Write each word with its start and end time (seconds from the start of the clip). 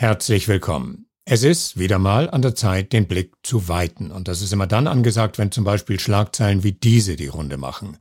Herzlich 0.00 0.48
willkommen. 0.48 1.10
Es 1.26 1.42
ist 1.42 1.78
wieder 1.78 1.98
mal 1.98 2.30
an 2.30 2.40
der 2.40 2.54
Zeit, 2.54 2.94
den 2.94 3.06
Blick 3.06 3.34
zu 3.42 3.68
weiten. 3.68 4.10
Und 4.10 4.28
das 4.28 4.40
ist 4.40 4.50
immer 4.50 4.66
dann 4.66 4.86
angesagt, 4.86 5.36
wenn 5.36 5.52
zum 5.52 5.62
Beispiel 5.62 6.00
Schlagzeilen 6.00 6.62
wie 6.62 6.72
diese 6.72 7.16
die 7.16 7.26
Runde 7.26 7.58
machen. 7.58 7.98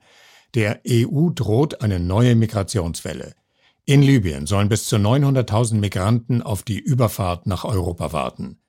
Der 0.54 0.80
EU 0.88 1.30
droht 1.32 1.82
eine 1.82 2.00
neue 2.00 2.36
Migrationswelle. 2.36 3.36
In 3.84 4.02
Libyen 4.02 4.48
sollen 4.48 4.70
bis 4.70 4.86
zu 4.86 4.96
900.000 4.96 5.74
Migranten 5.74 6.42
auf 6.42 6.64
die 6.64 6.80
Überfahrt 6.80 7.48
nach 7.48 7.66
Europa 7.66 8.14
warten. 8.14 8.62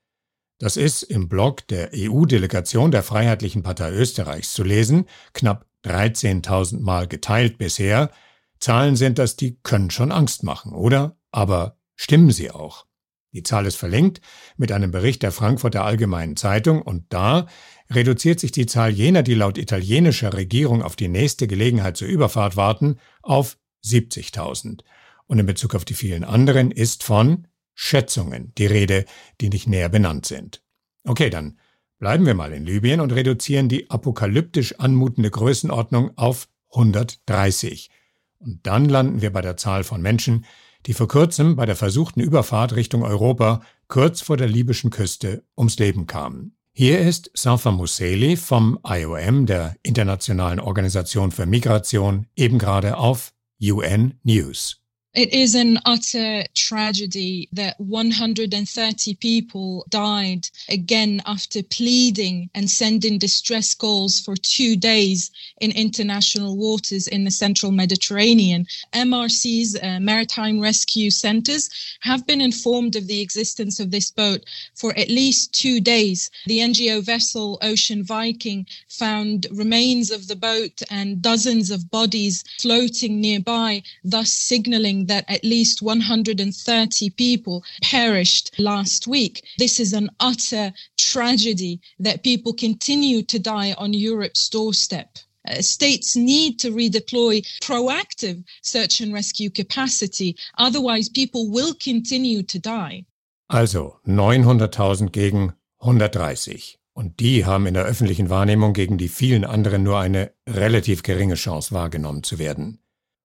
Das 0.58 0.76
ist 0.76 1.04
im 1.04 1.28
Blog 1.28 1.68
der 1.68 1.90
EU-Delegation 1.94 2.90
der 2.90 3.04
Freiheitlichen 3.04 3.62
Partei 3.62 3.92
Österreichs 3.92 4.54
zu 4.54 4.64
lesen, 4.64 5.04
knapp 5.34 5.66
13.000 5.84 6.80
Mal 6.80 7.06
geteilt 7.06 7.58
bisher. 7.58 8.10
Zahlen 8.58 8.96
sind 8.96 9.20
das, 9.20 9.36
die 9.36 9.60
können 9.62 9.92
schon 9.92 10.10
Angst 10.10 10.42
machen, 10.42 10.72
oder? 10.72 11.16
Aber 11.30 11.78
stimmen 11.94 12.32
sie 12.32 12.50
auch? 12.50 12.89
Die 13.32 13.42
Zahl 13.42 13.66
ist 13.66 13.76
verlinkt 13.76 14.20
mit 14.56 14.72
einem 14.72 14.90
Bericht 14.90 15.22
der 15.22 15.30
Frankfurter 15.30 15.84
Allgemeinen 15.84 16.36
Zeitung 16.36 16.82
und 16.82 17.04
da 17.10 17.46
reduziert 17.88 18.40
sich 18.40 18.52
die 18.52 18.66
Zahl 18.66 18.90
jener, 18.90 19.22
die 19.22 19.34
laut 19.34 19.56
italienischer 19.56 20.32
Regierung 20.32 20.82
auf 20.82 20.96
die 20.96 21.08
nächste 21.08 21.46
Gelegenheit 21.46 21.96
zur 21.96 22.08
Überfahrt 22.08 22.56
warten, 22.56 22.98
auf 23.22 23.56
70.000. 23.84 24.80
Und 25.26 25.38
in 25.38 25.46
Bezug 25.46 25.74
auf 25.74 25.84
die 25.84 25.94
vielen 25.94 26.24
anderen 26.24 26.70
ist 26.72 27.04
von 27.04 27.46
Schätzungen 27.74 28.52
die 28.58 28.66
Rede, 28.66 29.04
die 29.40 29.48
nicht 29.48 29.68
näher 29.68 29.88
benannt 29.88 30.26
sind. 30.26 30.62
Okay, 31.04 31.30
dann 31.30 31.58
bleiben 31.98 32.26
wir 32.26 32.34
mal 32.34 32.52
in 32.52 32.66
Libyen 32.66 33.00
und 33.00 33.12
reduzieren 33.12 33.68
die 33.68 33.90
apokalyptisch 33.90 34.78
anmutende 34.80 35.30
Größenordnung 35.30 36.16
auf 36.16 36.48
130. 36.72 37.90
Und 38.38 38.66
dann 38.66 38.88
landen 38.88 39.22
wir 39.22 39.32
bei 39.32 39.40
der 39.40 39.56
Zahl 39.56 39.84
von 39.84 40.02
Menschen, 40.02 40.44
die 40.86 40.94
vor 40.94 41.08
kurzem 41.08 41.56
bei 41.56 41.66
der 41.66 41.76
versuchten 41.76 42.20
Überfahrt 42.20 42.74
Richtung 42.74 43.02
Europa 43.02 43.62
kurz 43.88 44.20
vor 44.20 44.36
der 44.36 44.48
libyschen 44.48 44.90
Küste 44.90 45.44
ums 45.56 45.78
Leben 45.78 46.06
kamen. 46.06 46.56
Hier 46.72 47.00
ist 47.00 47.30
Safa 47.34 47.72
Museli 47.72 48.36
vom 48.36 48.78
IOM, 48.86 49.46
der 49.46 49.76
Internationalen 49.82 50.60
Organisation 50.60 51.32
für 51.32 51.44
Migration, 51.44 52.26
eben 52.36 52.58
gerade 52.58 52.96
auf 52.96 53.32
UN 53.60 54.14
News. 54.22 54.79
It 55.12 55.32
is 55.32 55.56
an 55.56 55.80
utter 55.86 56.44
tragedy 56.54 57.48
that 57.52 57.80
130 57.80 59.14
people 59.14 59.84
died 59.88 60.46
again 60.68 61.20
after 61.26 61.64
pleading 61.64 62.48
and 62.54 62.70
sending 62.70 63.18
distress 63.18 63.74
calls 63.74 64.20
for 64.20 64.36
two 64.36 64.76
days 64.76 65.32
in 65.60 65.72
international 65.72 66.56
waters 66.56 67.08
in 67.08 67.24
the 67.24 67.32
central 67.32 67.72
Mediterranean. 67.72 68.68
MRC's 68.92 69.76
uh, 69.82 69.98
maritime 69.98 70.60
rescue 70.60 71.10
centers 71.10 71.68
have 72.02 72.24
been 72.24 72.40
informed 72.40 72.94
of 72.94 73.08
the 73.08 73.20
existence 73.20 73.80
of 73.80 73.90
this 73.90 74.12
boat 74.12 74.44
for 74.76 74.96
at 74.96 75.08
least 75.08 75.52
two 75.52 75.80
days. 75.80 76.30
The 76.46 76.60
NGO 76.60 77.02
vessel 77.02 77.58
Ocean 77.62 78.04
Viking 78.04 78.64
found 78.88 79.48
remains 79.50 80.12
of 80.12 80.28
the 80.28 80.36
boat 80.36 80.82
and 80.88 81.20
dozens 81.20 81.72
of 81.72 81.90
bodies 81.90 82.44
floating 82.60 83.20
nearby, 83.20 83.82
thus 84.04 84.30
signaling 84.30 84.99
that 85.06 85.24
at 85.28 85.44
least 85.44 85.82
130 85.82 87.10
people 87.10 87.64
perished 87.82 88.50
last 88.58 89.06
week. 89.06 89.44
This 89.58 89.80
is 89.80 89.92
an 89.92 90.10
utter 90.20 90.72
tragedy 90.96 91.80
that 91.98 92.22
people 92.22 92.52
continue 92.52 93.22
to 93.22 93.38
die 93.38 93.74
on 93.78 93.92
Europe's 93.92 94.48
doorstep. 94.48 95.18
Uh, 95.48 95.62
states 95.62 96.16
need 96.16 96.58
to 96.58 96.70
redeploy 96.70 97.42
proactive 97.62 98.44
search 98.62 99.00
and 99.00 99.12
rescue 99.12 99.50
capacity. 99.50 100.36
Otherwise, 100.58 101.08
people 101.08 101.50
will 101.50 101.74
continue 101.82 102.42
to 102.42 102.58
die. 102.58 103.04
Also 103.48 103.98
900.000 104.06 105.10
gegen 105.10 105.52
130. 105.78 106.78
Und 106.92 107.20
die 107.20 107.46
haben 107.46 107.66
in 107.66 107.74
der 107.74 107.84
öffentlichen 107.84 108.28
Wahrnehmung 108.28 108.74
gegen 108.74 108.98
die 108.98 109.08
vielen 109.08 109.44
anderen 109.44 109.82
nur 109.82 109.98
eine 109.98 110.32
relativ 110.46 111.02
geringe 111.02 111.36
Chance 111.36 111.72
wahrgenommen 111.72 112.22
zu 112.22 112.38
werden. 112.38 112.78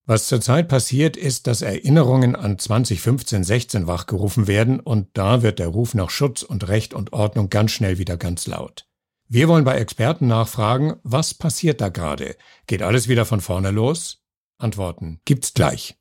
Was 0.07 0.27
zurzeit 0.27 0.67
passiert, 0.67 1.17
ist, 1.17 1.47
dass 1.47 1.63
Erinnerungen 1.63 2.35
an 2.35 2.57
2015-16 2.57 3.87
wachgerufen 3.87 4.45
werden 4.45 4.79
und 4.79 5.07
da 5.13 5.41
wird 5.41 5.57
der 5.57 5.69
Ruf 5.69 5.95
nach 5.95 6.11
Schutz 6.11 6.43
und 6.43 6.67
Recht 6.67 6.93
und 6.93 7.11
Ordnung 7.11 7.49
ganz 7.49 7.71
schnell 7.71 7.97
wieder 7.97 8.15
ganz 8.15 8.45
laut. 8.45 8.85
Wir 9.27 9.47
wollen 9.47 9.63
bei 9.63 9.79
Experten 9.79 10.27
nachfragen, 10.27 10.97
was 11.01 11.33
passiert 11.33 11.81
da 11.81 11.89
gerade? 11.89 12.35
Geht 12.67 12.83
alles 12.83 13.07
wieder 13.07 13.25
von 13.25 13.41
vorne 13.41 13.71
los? 13.71 14.21
Antworten 14.59 15.21
gibt's 15.25 15.55
gleich. 15.55 15.95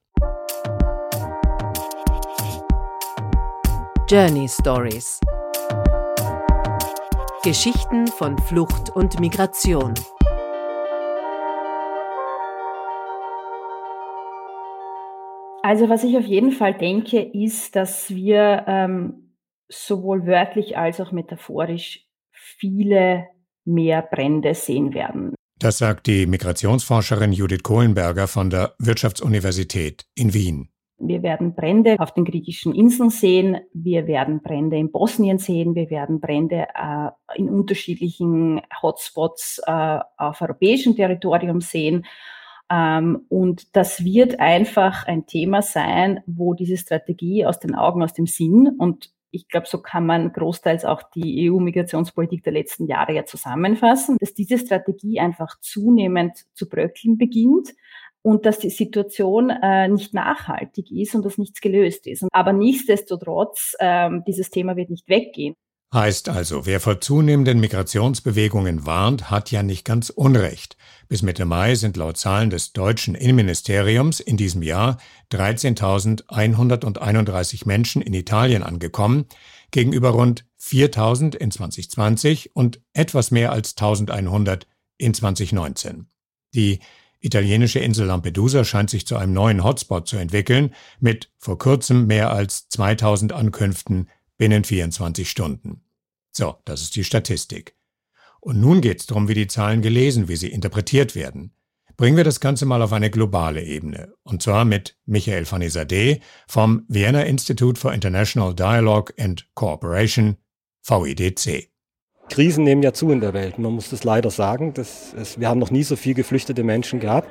Journey 4.10 4.46
Stories 4.46 5.18
Geschichten 7.42 8.06
von 8.06 8.38
Flucht 8.38 8.90
und 8.90 9.20
Migration. 9.20 9.94
Also 15.64 15.88
was 15.88 16.04
ich 16.04 16.14
auf 16.18 16.26
jeden 16.26 16.52
Fall 16.52 16.74
denke, 16.74 17.22
ist, 17.22 17.74
dass 17.74 18.10
wir 18.10 18.64
ähm, 18.66 19.34
sowohl 19.66 20.26
wörtlich 20.26 20.76
als 20.76 21.00
auch 21.00 21.10
metaphorisch 21.10 22.06
viele 22.32 23.24
mehr 23.64 24.02
Brände 24.02 24.52
sehen 24.52 24.92
werden. 24.92 25.34
Das 25.58 25.78
sagt 25.78 26.06
die 26.06 26.26
Migrationsforscherin 26.26 27.32
Judith 27.32 27.62
Kohlenberger 27.62 28.28
von 28.28 28.50
der 28.50 28.74
Wirtschaftsuniversität 28.78 30.04
in 30.14 30.34
Wien. 30.34 30.68
Wir 30.98 31.22
werden 31.22 31.54
Brände 31.54 31.96
auf 31.98 32.12
den 32.12 32.26
griechischen 32.26 32.74
Inseln 32.74 33.08
sehen, 33.08 33.56
wir 33.72 34.06
werden 34.06 34.42
Brände 34.42 34.76
in 34.76 34.92
Bosnien 34.92 35.38
sehen, 35.38 35.74
wir 35.74 35.88
werden 35.88 36.20
Brände 36.20 36.66
äh, 36.74 37.08
in 37.36 37.48
unterschiedlichen 37.48 38.60
Hotspots 38.82 39.62
äh, 39.66 39.98
auf 40.18 40.42
europäischem 40.42 40.94
Territorium 40.94 41.62
sehen 41.62 42.04
und 42.70 43.76
das 43.76 44.04
wird 44.04 44.40
einfach 44.40 45.06
ein 45.06 45.26
Thema 45.26 45.62
sein, 45.62 46.20
wo 46.26 46.54
diese 46.54 46.76
Strategie 46.76 47.46
aus 47.46 47.60
den 47.60 47.74
Augen, 47.74 48.02
aus 48.02 48.14
dem 48.14 48.26
Sinn 48.26 48.68
und 48.78 49.10
ich 49.34 49.48
glaube, 49.48 49.66
so 49.66 49.82
kann 49.82 50.06
man 50.06 50.32
großteils 50.32 50.84
auch 50.84 51.02
die 51.02 51.50
EU-Migrationspolitik 51.50 52.44
der 52.44 52.52
letzten 52.52 52.86
Jahre 52.86 53.14
ja 53.14 53.24
zusammenfassen, 53.24 54.16
dass 54.20 54.32
diese 54.32 54.58
Strategie 54.58 55.18
einfach 55.18 55.58
zunehmend 55.60 56.44
zu 56.54 56.68
bröckeln 56.68 57.18
beginnt 57.18 57.74
und 58.22 58.46
dass 58.46 58.58
die 58.58 58.70
Situation 58.70 59.50
äh, 59.50 59.88
nicht 59.88 60.14
nachhaltig 60.14 60.90
ist 60.92 61.14
und 61.14 61.24
dass 61.24 61.36
nichts 61.36 61.60
gelöst 61.60 62.06
ist. 62.06 62.24
Aber 62.32 62.52
nichtsdestotrotz, 62.52 63.74
äh, 63.80 64.08
dieses 64.26 64.50
Thema 64.50 64.76
wird 64.76 64.90
nicht 64.90 65.08
weggehen. 65.08 65.56
Heißt 65.94 66.28
also, 66.28 66.66
wer 66.66 66.80
vor 66.80 67.00
zunehmenden 67.00 67.58
Migrationsbewegungen 67.60 68.84
warnt, 68.84 69.30
hat 69.30 69.52
ja 69.52 69.62
nicht 69.62 69.84
ganz 69.84 70.10
Unrecht. 70.10 70.76
Bis 71.06 71.22
Mitte 71.22 71.44
Mai 71.44 71.76
sind 71.76 71.96
laut 71.96 72.16
Zahlen 72.16 72.50
des 72.50 72.72
deutschen 72.72 73.14
Innenministeriums 73.14 74.18
in 74.18 74.36
diesem 74.36 74.62
Jahr 74.62 74.98
13.131 75.30 77.68
Menschen 77.68 78.02
in 78.02 78.12
Italien 78.12 78.64
angekommen, 78.64 79.26
gegenüber 79.70 80.08
rund 80.08 80.44
4.000 80.60 81.36
in 81.36 81.52
2020 81.52 82.56
und 82.56 82.80
etwas 82.92 83.30
mehr 83.30 83.52
als 83.52 83.76
1.100 83.76 84.62
in 84.98 85.14
2019. 85.14 86.08
Die 86.54 86.80
italienische 87.20 87.78
Insel 87.78 88.08
Lampedusa 88.08 88.64
scheint 88.64 88.90
sich 88.90 89.06
zu 89.06 89.16
einem 89.16 89.32
neuen 89.32 89.62
Hotspot 89.62 90.08
zu 90.08 90.16
entwickeln, 90.16 90.74
mit 90.98 91.30
vor 91.38 91.56
kurzem 91.56 92.08
mehr 92.08 92.32
als 92.32 92.68
2000 92.68 93.32
Ankünften 93.32 94.08
binnen 94.36 94.64
24 94.64 95.28
Stunden. 95.28 95.84
So, 96.30 96.56
das 96.64 96.82
ist 96.82 96.96
die 96.96 97.04
Statistik. 97.04 97.76
Und 98.40 98.60
nun 98.60 98.80
geht 98.80 99.00
es 99.00 99.06
darum, 99.06 99.28
wie 99.28 99.34
die 99.34 99.46
Zahlen 99.46 99.82
gelesen, 99.82 100.28
wie 100.28 100.36
sie 100.36 100.50
interpretiert 100.50 101.14
werden. 101.14 101.54
Bringen 101.96 102.16
wir 102.16 102.24
das 102.24 102.40
Ganze 102.40 102.66
mal 102.66 102.82
auf 102.82 102.92
eine 102.92 103.08
globale 103.08 103.62
Ebene. 103.62 104.12
Und 104.24 104.42
zwar 104.42 104.64
mit 104.64 104.98
Michael 105.06 105.44
Fanizadeh 105.44 106.20
vom 106.48 106.84
Vienna 106.88 107.22
Institute 107.22 107.78
for 107.78 107.92
International 107.92 108.52
Dialogue 108.52 109.14
and 109.16 109.46
Cooperation, 109.54 110.36
VIDC. 110.82 111.70
Krisen 112.28 112.64
nehmen 112.64 112.82
ja 112.82 112.92
zu 112.92 113.10
in 113.10 113.20
der 113.20 113.32
Welt. 113.32 113.58
Man 113.58 113.72
muss 113.72 113.90
das 113.90 114.02
leider 114.02 114.30
sagen. 114.30 114.74
Das, 114.74 115.14
es, 115.14 115.38
wir 115.38 115.48
haben 115.48 115.60
noch 115.60 115.70
nie 115.70 115.84
so 115.84 115.94
viel 115.94 116.14
geflüchtete 116.14 116.64
Menschen 116.64 116.98
gehabt. 116.98 117.28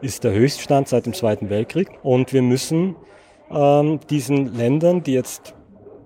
Ist 0.00 0.24
der 0.24 0.32
Höchststand 0.32 0.88
seit 0.88 1.06
dem 1.06 1.14
Zweiten 1.14 1.48
Weltkrieg. 1.48 1.88
Und 2.02 2.32
wir 2.32 2.42
müssen 2.42 2.96
ähm, 3.50 4.00
diesen 4.10 4.56
Ländern, 4.56 5.04
die 5.04 5.12
jetzt 5.12 5.54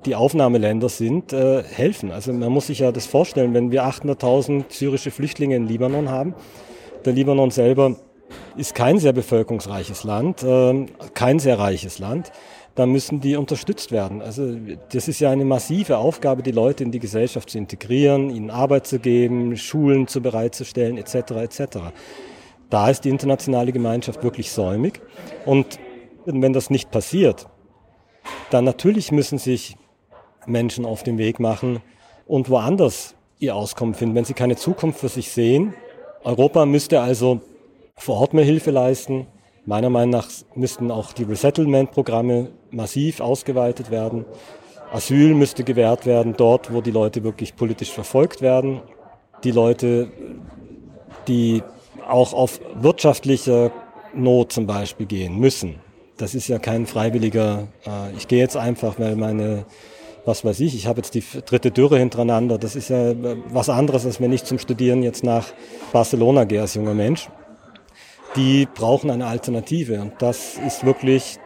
die 0.07 0.15
Aufnahmeländer 0.15 0.89
sind, 0.89 1.33
äh, 1.33 1.63
helfen. 1.63 2.13
Also 2.13 2.33
man 2.33 2.51
muss 2.53 2.69
sich 2.69 2.79
ja 2.79 2.93
das 2.93 3.07
vorstellen, 3.07 3.55
wenn 3.55 3.71
wir 3.71 3.85
800.000 3.85 4.65
syrische 4.69 5.11
Flüchtlinge 5.11 5.57
in 5.57 5.67
Libanon 5.67 6.09
haben, 6.09 6.35
der 7.05 7.13
Libanon 7.13 7.51
selber 7.51 7.97
ist 8.57 8.75
kein 8.75 8.99
sehr 8.99 9.13
bevölkerungsreiches 9.13 10.05
Land, 10.05 10.43
äh, 10.43 10.87
kein 11.15 11.39
sehr 11.39 11.59
reiches 11.59 11.99
Land, 11.99 12.33
dann 12.75 12.91
müssen 12.91 13.21
die 13.21 13.37
unterstützt 13.37 13.91
werden. 13.91 14.23
Also 14.23 14.55
das 14.93 15.09
ist 15.09 15.21
ja 15.21 15.31
eine 15.31 15.45
massive 15.45 15.99
Aufgabe, 15.99 16.43
die 16.43 16.53
Leute 16.53 16.85
in 16.85 16.93
die 16.93 16.99
Gesellschaft 16.99 17.51
zu 17.51 17.59
integrieren, 17.59 18.31
ihnen 18.31 18.51
Arbeit 18.51 18.87
zu 18.87 18.99
geben, 18.99 19.57
Schulen 19.57 20.07
zu 20.07 20.21
bereitzustellen, 20.21 20.99
etc. 20.99 21.15
etc. 21.33 21.79
Da 22.69 22.91
ist 22.91 23.05
die 23.05 23.09
internationale 23.09 23.73
Gemeinschaft 23.73 24.23
wirklich 24.23 24.51
säumig. 24.51 25.01
Und 25.47 25.79
wenn 26.27 26.53
das 26.53 26.69
nicht 26.69 26.91
passiert, 26.91 27.47
dann 28.51 28.65
natürlich 28.65 29.13
müssen 29.13 29.39
sich 29.39 29.77
Menschen 30.47 30.85
auf 30.85 31.03
den 31.03 31.19
Weg 31.19 31.41
machen 31.41 31.81
und 32.27 32.51
woanders 32.51 33.15
ihr 33.39 33.55
Auskommen 33.55 33.95
finden, 33.95 34.15
wenn 34.15 34.25
sie 34.25 34.35
keine 34.35 34.57
Zukunft 34.57 35.01
für 35.01 35.09
sich 35.09 35.31
sehen. 35.31 35.75
Europa 36.25 36.67
müsste 36.67 37.01
also 37.01 37.41
vor 37.97 38.21
Ort 38.21 38.35
mehr 38.35 38.45
Hilfe 38.45 38.71
leisten. 38.71 39.27
Meiner 39.65 39.91
Meinung 39.91 40.11
nach 40.11 40.29
müssten 40.55 40.91
auch 40.91 41.13
die 41.13 41.25
Resettlement-Programme 41.25 42.51
massiv 42.71 43.21
ausgeweitet 43.21 43.91
werden. 43.91 44.25
Asyl 44.93 45.35
müsste 45.35 45.65
gewährt 45.65 46.07
werden 46.07 46.35
dort, 46.37 46.73
wo 46.73 46.81
die 46.81 46.91
Leute 46.91 47.25
wirklich 47.25 47.57
politisch 47.57 47.91
verfolgt 47.91 48.41
werden. 48.43 48.81
Die 49.45 49.51
Leute, 49.51 50.09
die 51.27 51.63
auch 52.09 52.33
auf 52.33 52.61
wirtschaftliche 52.75 53.73
Not 54.15 54.53
zum 54.53 54.67
Beispiel 54.67 55.07
gehen 55.07 55.39
müssen. 55.39 55.77
Das 56.17 56.35
ist 56.35 56.49
ja 56.49 56.59
kein 56.59 56.87
freiwilliger, 56.87 57.69
äh, 57.87 58.17
ich 58.17 58.29
gehe 58.29 58.39
jetzt 58.39 58.57
einfach, 58.57 58.99
weil 58.99 59.17
meine, 59.17 59.67
was 60.27 60.45
weiß 60.45 60.61
ich, 60.61 60.75
ich 60.75 60.87
habe 60.87 60.99
jetzt 60.99 61.15
die 61.15 61.23
dritte 61.47 61.71
Dürre 61.71 61.99
hintereinander. 61.99 62.59
Das 62.59 62.77
ist 62.77 62.91
ja 62.91 63.13
äh, 63.13 63.37
was 63.49 63.69
anderes, 63.69 64.05
als 64.05 64.21
wenn 64.21 64.33
ich 64.33 64.45
zum 64.45 64.59
Studieren 64.59 65.03
jetzt 65.03 65.25
nach 65.25 65.47
Barcelona 65.93 66.45
gehe 66.45 66.61
als 66.61 66.75
junger 66.75 66.95
Mensch. 66.95 67.29
Die 68.35 68.67
brauchen 68.75 69.11
eine 69.11 69.27
Alternative 69.27 70.01
und 70.01 70.13
das 70.19 70.59
ist 70.67 70.85
wirklich, 70.85 71.39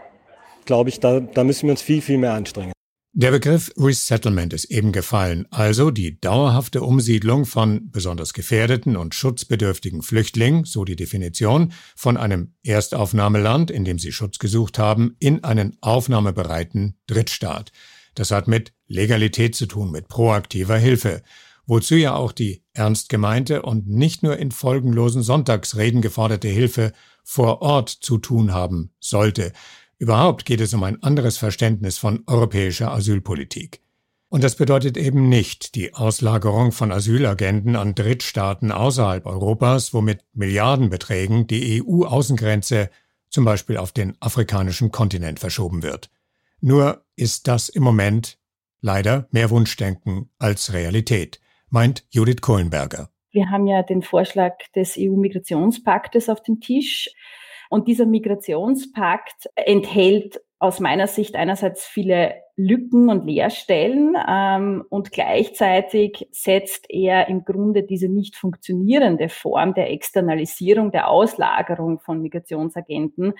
glaube 0.64 0.88
ich, 0.88 0.98
da, 0.98 1.20
da 1.20 1.44
müssen 1.44 1.66
wir 1.66 1.72
uns 1.72 1.82
viel, 1.82 2.02
viel 2.02 2.18
mehr 2.18 2.32
anstrengen. 2.32 2.72
Der 3.12 3.32
Begriff 3.32 3.72
Resettlement 3.76 4.52
ist 4.52 4.66
eben 4.66 4.92
gefallen, 4.92 5.46
also 5.50 5.90
die 5.90 6.20
dauerhafte 6.20 6.80
Umsiedlung 6.80 7.44
von 7.44 7.90
besonders 7.90 8.32
gefährdeten 8.32 8.96
und 8.96 9.16
schutzbedürftigen 9.16 10.00
Flüchtlingen, 10.00 10.64
so 10.64 10.84
die 10.84 10.94
Definition, 10.94 11.72
von 11.96 12.16
einem 12.16 12.54
Erstaufnahmeland, 12.62 13.72
in 13.72 13.84
dem 13.84 13.98
sie 13.98 14.12
Schutz 14.12 14.38
gesucht 14.38 14.78
haben, 14.78 15.16
in 15.18 15.42
einen 15.42 15.76
aufnahmebereiten 15.80 17.00
Drittstaat. 17.08 17.72
Das 18.14 18.30
hat 18.30 18.48
mit 18.48 18.72
Legalität 18.86 19.54
zu 19.54 19.66
tun, 19.66 19.90
mit 19.90 20.08
proaktiver 20.08 20.76
Hilfe, 20.76 21.22
wozu 21.66 21.94
ja 21.94 22.14
auch 22.14 22.32
die 22.32 22.62
ernst 22.72 23.08
gemeinte 23.08 23.62
und 23.62 23.88
nicht 23.88 24.22
nur 24.22 24.36
in 24.36 24.50
folgenlosen 24.50 25.22
Sonntagsreden 25.22 26.02
geforderte 26.02 26.48
Hilfe 26.48 26.92
vor 27.22 27.62
Ort 27.62 27.88
zu 27.88 28.18
tun 28.18 28.52
haben 28.52 28.92
sollte, 28.98 29.52
Überhaupt 30.00 30.46
geht 30.46 30.62
es 30.62 30.72
um 30.72 30.82
ein 30.82 31.02
anderes 31.02 31.36
Verständnis 31.36 31.98
von 31.98 32.24
europäischer 32.26 32.90
Asylpolitik. 32.90 33.82
Und 34.30 34.42
das 34.42 34.56
bedeutet 34.56 34.96
eben 34.96 35.28
nicht 35.28 35.74
die 35.74 35.92
Auslagerung 35.92 36.72
von 36.72 36.90
Asylagenten 36.90 37.76
an 37.76 37.94
Drittstaaten 37.94 38.72
außerhalb 38.72 39.26
Europas, 39.26 39.92
womit 39.92 40.24
Milliardenbeträgen 40.32 41.46
die 41.46 41.82
EU-Außengrenze 41.82 42.88
zum 43.28 43.44
Beispiel 43.44 43.76
auf 43.76 43.92
den 43.92 44.16
afrikanischen 44.20 44.90
Kontinent 44.90 45.38
verschoben 45.38 45.82
wird. 45.82 46.08
Nur 46.60 47.04
ist 47.16 47.48
das 47.48 47.68
im 47.68 47.82
Moment 47.82 48.38
leider 48.80 49.28
mehr 49.30 49.50
Wunschdenken 49.50 50.30
als 50.38 50.72
Realität, 50.72 51.40
meint 51.68 52.06
Judith 52.10 52.40
Kohlenberger. 52.40 53.10
Wir 53.30 53.50
haben 53.50 53.66
ja 53.66 53.82
den 53.82 54.02
Vorschlag 54.02 54.58
des 54.74 54.96
EU-Migrationspaktes 54.98 56.28
auf 56.28 56.42
dem 56.42 56.60
Tisch. 56.60 57.08
Und 57.70 57.86
dieser 57.86 58.04
Migrationspakt 58.04 59.48
enthält 59.54 60.40
aus 60.60 60.78
meiner 60.78 61.06
Sicht 61.06 61.36
einerseits 61.36 61.86
viele 61.86 62.34
Lücken 62.54 63.08
und 63.08 63.24
Leerstellen 63.24 64.14
ähm, 64.28 64.84
und 64.90 65.10
gleichzeitig 65.10 66.28
setzt 66.32 66.84
er 66.90 67.28
im 67.28 67.44
Grunde 67.46 67.82
diese 67.82 68.10
nicht 68.10 68.36
funktionierende 68.36 69.30
Form 69.30 69.72
der 69.72 69.90
Externalisierung, 69.90 70.90
der 70.90 71.08
Auslagerung 71.08 71.98
von 72.00 72.20
Migrationsagenten 72.20 73.32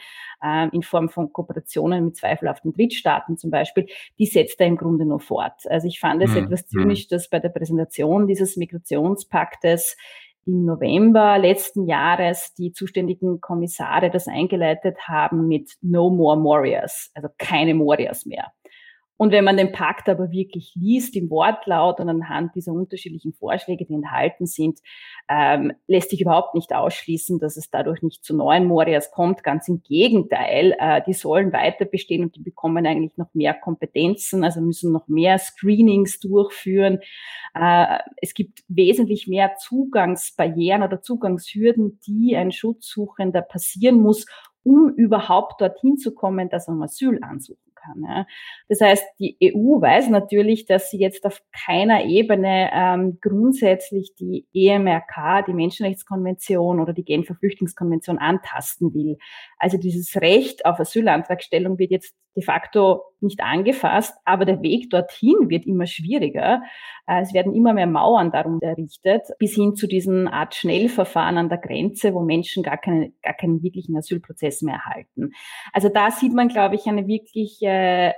äh, 0.43 0.69
in 0.72 0.82
Form 0.82 1.11
von 1.11 1.31
Kooperationen 1.31 2.06
mit 2.06 2.17
zweifelhaften 2.17 2.72
Drittstaaten 2.72 3.37
zum 3.37 3.50
Beispiel, 3.50 3.87
die 4.19 4.26
setzt 4.26 4.58
er 4.58 4.69
im 4.69 4.78
Grunde 4.78 5.05
nur 5.05 5.20
fort. 5.20 5.66
Also 5.69 5.88
ich 5.88 6.00
fand 6.00 6.23
es 6.23 6.31
mhm. 6.31 6.44
etwas 6.44 6.66
zynisch, 6.69 7.06
dass 7.08 7.28
bei 7.28 7.38
der 7.38 7.50
Präsentation 7.50 8.26
dieses 8.26 8.56
Migrationspaktes 8.56 9.99
im 10.46 10.64
November 10.64 11.38
letzten 11.38 11.87
Jahres 11.87 12.54
die 12.54 12.72
zuständigen 12.72 13.40
Kommissare 13.40 14.10
das 14.10 14.26
eingeleitet 14.28 14.98
haben 15.06 15.46
mit 15.48 15.72
No 15.82 16.10
More 16.10 16.38
Warriors, 16.42 17.10
also 17.14 17.28
keine 17.38 17.75
Warriors 17.75 18.26
mehr. 18.26 18.52
Und 19.20 19.32
wenn 19.32 19.44
man 19.44 19.58
den 19.58 19.70
Pakt 19.70 20.08
aber 20.08 20.31
wirklich 20.31 20.72
liest 20.76 21.14
im 21.14 21.28
Wortlaut 21.28 22.00
und 22.00 22.08
anhand 22.08 22.55
dieser 22.55 22.72
unterschiedlichen 22.72 23.34
Vorschläge, 23.34 23.84
die 23.84 23.93
enthalten 23.93 24.46
sind, 24.46 24.78
ähm, 25.28 25.75
lässt 25.87 26.08
sich 26.08 26.22
überhaupt 26.22 26.55
nicht 26.55 26.72
ausschließen, 26.75 27.38
dass 27.38 27.58
es 27.58 27.69
dadurch 27.69 28.00
nicht 28.00 28.25
zu 28.25 28.34
neuen 28.34 28.64
Morias 28.64 29.11
kommt. 29.11 29.43
Ganz 29.43 29.69
im 29.69 29.82
Gegenteil, 29.82 30.75
äh, 30.78 31.02
die 31.06 31.12
sollen 31.12 31.52
weiter 31.52 31.84
bestehen 31.84 32.22
und 32.22 32.34
die 32.34 32.40
bekommen 32.40 32.87
eigentlich 32.87 33.19
noch 33.19 33.28
mehr 33.34 33.52
Kompetenzen, 33.52 34.43
also 34.43 34.62
müssen 34.62 34.90
noch 34.90 35.06
mehr 35.06 35.38
Screenings 35.38 36.19
durchführen. 36.20 37.00
Äh, 37.55 37.99
es 38.23 38.32
gibt 38.32 38.61
wesentlich 38.69 39.26
mehr 39.28 39.55
Zugangsbarrieren 39.56 40.82
oder 40.82 41.02
Zugangshürden, 41.02 42.00
die 42.06 42.37
ein 42.37 42.52
Schutzsuchender 42.52 43.43
passieren 43.43 44.00
muss, 44.00 44.25
um 44.62 44.88
überhaupt 44.96 45.61
dorthin 45.61 45.99
zu 45.99 46.14
kommen, 46.14 46.49
dass 46.49 46.69
er 46.69 46.73
um 46.73 46.82
Asyl 46.82 47.19
ansuchen 47.20 47.69
kann. 47.82 48.02
Ja. 48.02 48.26
Das 48.68 48.80
heißt, 48.80 49.04
die 49.18 49.36
EU 49.42 49.80
weiß 49.80 50.08
natürlich, 50.10 50.66
dass 50.66 50.90
sie 50.90 50.98
jetzt 50.98 51.24
auf 51.26 51.42
keiner 51.52 52.04
Ebene 52.04 52.70
ähm, 52.72 53.18
grundsätzlich 53.20 54.14
die 54.14 54.46
EMRK, 54.52 55.46
die 55.46 55.54
Menschenrechtskonvention 55.54 56.80
oder 56.80 56.92
die 56.92 57.04
Genfer 57.04 57.34
Flüchtlingskonvention 57.34 58.18
antasten 58.18 58.94
will. 58.94 59.18
Also 59.58 59.78
dieses 59.78 60.16
Recht 60.16 60.64
auf 60.64 60.78
Asylantragstellung 60.80 61.78
wird 61.78 61.90
jetzt 61.90 62.14
de 62.36 62.44
facto 62.44 63.02
nicht 63.20 63.40
angefasst, 63.42 64.16
aber 64.24 64.44
der 64.44 64.62
Weg 64.62 64.88
dorthin 64.90 65.50
wird 65.50 65.66
immer 65.66 65.86
schwieriger. 65.86 66.62
Äh, 67.06 67.22
es 67.22 67.34
werden 67.34 67.54
immer 67.54 67.74
mehr 67.74 67.86
Mauern 67.86 68.30
darum 68.30 68.60
errichtet, 68.62 69.22
bis 69.38 69.54
hin 69.54 69.74
zu 69.74 69.86
diesen 69.86 70.28
Art 70.28 70.54
Schnellverfahren 70.54 71.36
an 71.36 71.48
der 71.48 71.58
Grenze, 71.58 72.14
wo 72.14 72.20
Menschen 72.20 72.62
gar, 72.62 72.78
keine, 72.78 73.12
gar 73.22 73.34
keinen 73.34 73.62
wirklichen 73.62 73.96
Asylprozess 73.96 74.62
mehr 74.62 74.76
erhalten. 74.76 75.32
Also 75.72 75.88
da 75.88 76.10
sieht 76.10 76.32
man, 76.32 76.48
glaube 76.48 76.76
ich, 76.76 76.86
eine 76.86 77.06
wirklich 77.06 77.58
äh, 77.70 78.12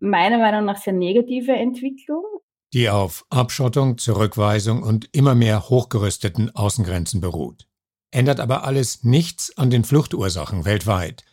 meiner 0.00 0.38
Meinung 0.38 0.64
nach 0.64 0.78
sehr 0.78 0.92
negative 0.92 1.52
Entwicklung. 1.52 2.24
Die 2.72 2.90
auf 2.90 3.24
Abschottung, 3.30 3.98
Zurückweisung 3.98 4.82
und 4.82 5.08
immer 5.12 5.34
mehr 5.34 5.68
hochgerüsteten 5.68 6.54
Außengrenzen 6.54 7.20
beruht. 7.20 7.66
Ändert 8.10 8.40
aber 8.40 8.64
alles 8.64 9.04
nichts 9.04 9.56
an 9.56 9.70
den 9.70 9.84
Fluchtursachen 9.84 10.64
weltweit. 10.64 11.24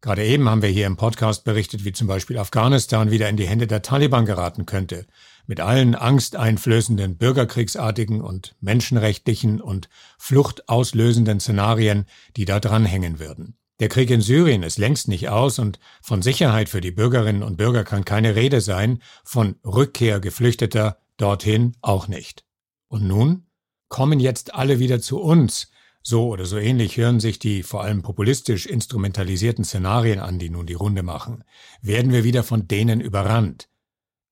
Gerade 0.00 0.24
eben 0.24 0.48
haben 0.48 0.62
wir 0.62 0.68
hier 0.68 0.86
im 0.86 0.96
Podcast 0.96 1.44
berichtet, 1.44 1.84
wie 1.84 1.92
zum 1.92 2.06
Beispiel 2.06 2.38
Afghanistan 2.38 3.10
wieder 3.10 3.28
in 3.28 3.36
die 3.36 3.48
Hände 3.48 3.66
der 3.66 3.82
Taliban 3.82 4.26
geraten 4.26 4.64
könnte, 4.64 5.06
mit 5.46 5.60
allen 5.60 5.96
angsteinflößenden 5.96 7.16
bürgerkriegsartigen 7.16 8.20
und 8.20 8.54
menschenrechtlichen 8.60 9.60
und 9.60 9.88
fluchtauslösenden 10.18 11.40
Szenarien, 11.40 12.06
die 12.36 12.44
da 12.44 12.60
dranhängen 12.60 13.18
würden. 13.18 13.58
Der 13.80 13.88
Krieg 13.88 14.10
in 14.10 14.20
Syrien 14.20 14.64
ist 14.64 14.78
längst 14.78 15.06
nicht 15.06 15.28
aus 15.28 15.58
und 15.58 15.78
von 16.02 16.20
Sicherheit 16.20 16.68
für 16.68 16.80
die 16.80 16.90
Bürgerinnen 16.90 17.44
und 17.44 17.56
Bürger 17.56 17.84
kann 17.84 18.04
keine 18.04 18.34
Rede 18.34 18.60
sein, 18.60 19.00
von 19.24 19.56
Rückkehr 19.64 20.18
Geflüchteter 20.18 20.98
dorthin 21.16 21.76
auch 21.80 22.08
nicht. 22.08 22.44
Und 22.88 23.06
nun 23.06 23.46
kommen 23.88 24.18
jetzt 24.18 24.54
alle 24.54 24.78
wieder 24.78 25.00
zu 25.00 25.20
uns, 25.20 25.70
so 26.02 26.28
oder 26.28 26.46
so 26.46 26.56
ähnlich 26.56 26.96
hören 26.96 27.20
sich 27.20 27.38
die 27.38 27.62
vor 27.62 27.82
allem 27.82 28.02
populistisch 28.02 28.66
instrumentalisierten 28.66 29.64
Szenarien 29.64 30.20
an, 30.20 30.38
die 30.38 30.50
nun 30.50 30.66
die 30.66 30.74
Runde 30.74 31.02
machen. 31.02 31.44
Werden 31.82 32.12
wir 32.12 32.24
wieder 32.24 32.42
von 32.42 32.66
denen 32.66 33.00
überrannt? 33.00 33.68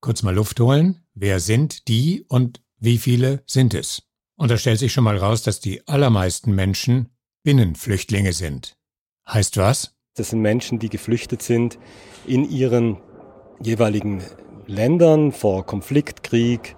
Kurz 0.00 0.22
mal 0.22 0.34
Luft 0.34 0.58
holen. 0.58 1.04
Wer 1.14 1.38
sind 1.38 1.88
die 1.88 2.24
und 2.28 2.62
wie 2.78 2.98
viele 2.98 3.42
sind 3.46 3.74
es? 3.74 4.02
Und 4.36 4.50
da 4.50 4.58
stellt 4.58 4.78
sich 4.78 4.92
schon 4.92 5.04
mal 5.04 5.16
raus, 5.16 5.42
dass 5.42 5.60
die 5.60 5.86
allermeisten 5.86 6.54
Menschen 6.54 7.10
Binnenflüchtlinge 7.42 8.32
sind. 8.32 8.76
Heißt 9.28 9.56
was? 9.56 9.94
Das 10.14 10.30
sind 10.30 10.40
Menschen, 10.40 10.78
die 10.78 10.88
geflüchtet 10.88 11.42
sind 11.42 11.78
in 12.26 12.48
ihren 12.48 12.98
jeweiligen 13.60 14.22
Ländern 14.66 15.32
vor 15.32 15.66
Konflikt, 15.66 16.22
Krieg, 16.22 16.76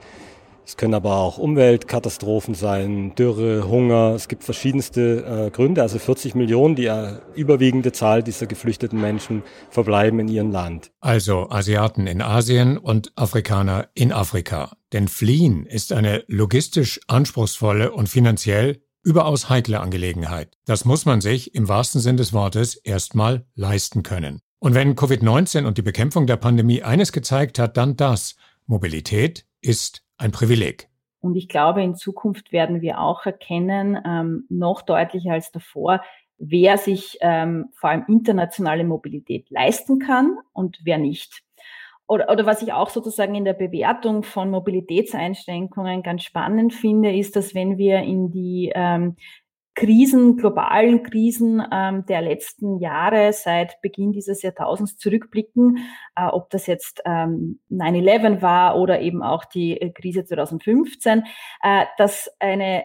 es 0.68 0.76
können 0.76 0.92
aber 0.92 1.16
auch 1.16 1.38
Umweltkatastrophen 1.38 2.52
sein, 2.52 3.14
Dürre, 3.14 3.66
Hunger. 3.70 4.12
Es 4.14 4.28
gibt 4.28 4.44
verschiedenste 4.44 5.46
äh, 5.46 5.50
Gründe. 5.50 5.80
Also 5.80 5.98
40 5.98 6.34
Millionen, 6.34 6.74
die 6.74 6.84
äh, 6.84 7.20
überwiegende 7.34 7.90
Zahl 7.90 8.22
dieser 8.22 8.44
geflüchteten 8.44 9.00
Menschen 9.00 9.44
verbleiben 9.70 10.20
in 10.20 10.28
ihrem 10.28 10.50
Land. 10.50 10.90
Also 11.00 11.48
Asiaten 11.48 12.06
in 12.06 12.20
Asien 12.20 12.76
und 12.76 13.12
Afrikaner 13.16 13.88
in 13.94 14.12
Afrika. 14.12 14.76
Denn 14.92 15.08
Fliehen 15.08 15.64
ist 15.64 15.90
eine 15.90 16.22
logistisch 16.26 17.00
anspruchsvolle 17.06 17.90
und 17.90 18.10
finanziell 18.10 18.82
überaus 19.08 19.48
heikle 19.48 19.80
Angelegenheit. 19.80 20.58
Das 20.66 20.84
muss 20.84 21.06
man 21.06 21.22
sich 21.22 21.54
im 21.54 21.66
wahrsten 21.66 21.98
Sinn 21.98 22.18
des 22.18 22.34
Wortes 22.34 22.76
erstmal 22.76 23.46
leisten 23.54 24.02
können. 24.02 24.40
Und 24.58 24.74
wenn 24.74 24.96
Covid-19 24.96 25.64
und 25.64 25.78
die 25.78 25.82
Bekämpfung 25.82 26.26
der 26.26 26.36
Pandemie 26.36 26.82
eines 26.82 27.12
gezeigt 27.12 27.58
hat, 27.58 27.78
dann 27.78 27.96
das. 27.96 28.36
Mobilität 28.66 29.46
ist 29.62 30.04
ein 30.18 30.30
Privileg. 30.30 30.90
Und 31.20 31.36
ich 31.36 31.48
glaube, 31.48 31.82
in 31.82 31.94
Zukunft 31.94 32.52
werden 32.52 32.82
wir 32.82 33.00
auch 33.00 33.24
erkennen, 33.24 33.98
ähm, 34.04 34.44
noch 34.50 34.82
deutlicher 34.82 35.32
als 35.32 35.52
davor, 35.52 36.02
wer 36.36 36.76
sich 36.76 37.16
ähm, 37.22 37.70
vor 37.72 37.90
allem 37.90 38.04
internationale 38.08 38.84
Mobilität 38.84 39.48
leisten 39.48 39.98
kann 40.00 40.36
und 40.52 40.80
wer 40.84 40.98
nicht. 40.98 41.42
Oder, 42.08 42.30
oder 42.30 42.46
was 42.46 42.62
ich 42.62 42.72
auch 42.72 42.88
sozusagen 42.88 43.34
in 43.34 43.44
der 43.44 43.52
Bewertung 43.52 44.22
von 44.22 44.50
Mobilitätseinschränkungen 44.50 46.02
ganz 46.02 46.24
spannend 46.24 46.72
finde, 46.72 47.14
ist, 47.14 47.36
dass 47.36 47.54
wenn 47.54 47.76
wir 47.76 47.98
in 47.98 48.30
die 48.30 48.72
ähm, 48.74 49.16
Krisen, 49.74 50.36
globalen 50.36 51.04
Krisen 51.04 51.62
ähm, 51.70 52.04
der 52.06 52.20
letzten 52.22 52.80
Jahre 52.80 53.32
seit 53.32 53.80
Beginn 53.80 54.10
dieses 54.10 54.42
Jahrtausends 54.42 54.96
zurückblicken, 54.96 55.86
äh, 56.16 56.26
ob 56.26 56.50
das 56.50 56.66
jetzt 56.66 57.00
ähm, 57.04 57.60
9-11 57.70 58.42
war 58.42 58.76
oder 58.76 59.00
eben 59.00 59.22
auch 59.22 59.44
die 59.44 59.80
äh, 59.80 59.90
Krise 59.90 60.24
2015, 60.24 61.22
äh, 61.62 61.84
dass 61.96 62.28
eine 62.40 62.84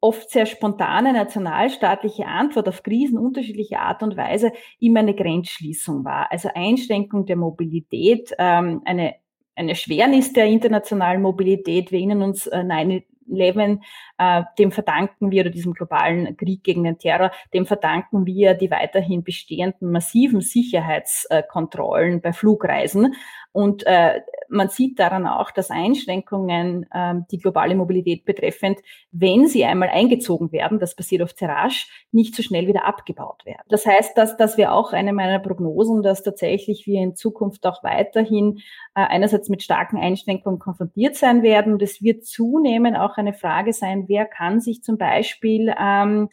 oft 0.00 0.30
sehr 0.30 0.46
spontane 0.46 1.12
nationalstaatliche 1.12 2.26
Antwort 2.26 2.68
auf 2.68 2.82
Krisen 2.82 3.18
unterschiedlicher 3.18 3.80
Art 3.80 4.02
und 4.02 4.16
Weise 4.16 4.52
immer 4.78 5.00
eine 5.00 5.14
Grenzschließung 5.14 6.04
war. 6.04 6.30
Also 6.30 6.50
Einschränkung 6.54 7.26
der 7.26 7.36
Mobilität, 7.36 8.32
ähm, 8.38 8.82
eine 8.84 9.14
eine 9.58 9.74
Schwernis 9.74 10.32
der 10.32 10.46
internationalen 10.46 11.20
Mobilität. 11.20 11.90
Wir 11.90 11.98
erinnern 11.98 12.22
uns, 12.22 12.46
äh, 12.46 12.62
9-11 12.62 13.04
leben, 13.28 13.82
äh, 14.18 14.42
dem 14.58 14.72
verdanken 14.72 15.30
wir, 15.30 15.42
oder 15.42 15.50
diesem 15.50 15.72
globalen 15.74 16.36
Krieg 16.36 16.64
gegen 16.64 16.84
den 16.84 16.98
Terror, 16.98 17.30
dem 17.54 17.66
verdanken 17.66 18.26
wir 18.26 18.54
die 18.54 18.70
weiterhin 18.70 19.22
bestehenden 19.22 19.90
massiven 19.90 20.40
Sicherheitskontrollen 20.40 22.20
bei 22.20 22.32
Flugreisen. 22.32 23.14
Und 23.52 23.84
äh, 23.86 24.20
man 24.48 24.68
sieht 24.68 24.98
daran 24.98 25.26
auch, 25.26 25.50
dass 25.50 25.70
Einschränkungen, 25.70 26.86
äh, 26.92 27.14
die 27.30 27.38
globale 27.38 27.74
Mobilität 27.74 28.24
betreffend, 28.24 28.78
wenn 29.10 29.48
sie 29.48 29.64
einmal 29.64 29.88
eingezogen 29.88 30.52
werden, 30.52 30.78
das 30.78 30.94
passiert 30.94 31.22
oft 31.22 31.38
sehr 31.38 31.48
rasch, 31.48 32.06
nicht 32.12 32.34
so 32.34 32.42
schnell 32.42 32.66
wieder 32.66 32.84
abgebaut 32.84 33.44
werden. 33.44 33.62
Das 33.68 33.84
heißt, 33.84 34.16
dass, 34.16 34.36
dass 34.36 34.56
wir 34.56 34.72
auch 34.72 34.92
eine 34.92 35.12
meiner 35.12 35.38
Prognosen, 35.38 36.02
dass 36.02 36.22
tatsächlich 36.22 36.86
wir 36.86 37.02
in 37.02 37.16
Zukunft 37.16 37.66
auch 37.66 37.82
weiterhin 37.82 38.58
äh, 38.94 39.00
einerseits 39.00 39.48
mit 39.48 39.62
starken 39.62 39.98
Einschränkungen 39.98 40.58
konfrontiert 40.58 41.16
sein 41.16 41.42
werden. 41.42 41.72
Und 41.72 41.82
es 41.82 42.02
wird 42.02 42.24
zunehmend 42.24 42.96
auch 42.96 43.17
eine 43.18 43.34
Frage 43.34 43.72
sein, 43.72 44.04
wer 44.08 44.26
kann 44.26 44.60
sich 44.60 44.82
zum 44.82 44.98
Beispiel 44.98 45.74
ähm, 45.78 46.28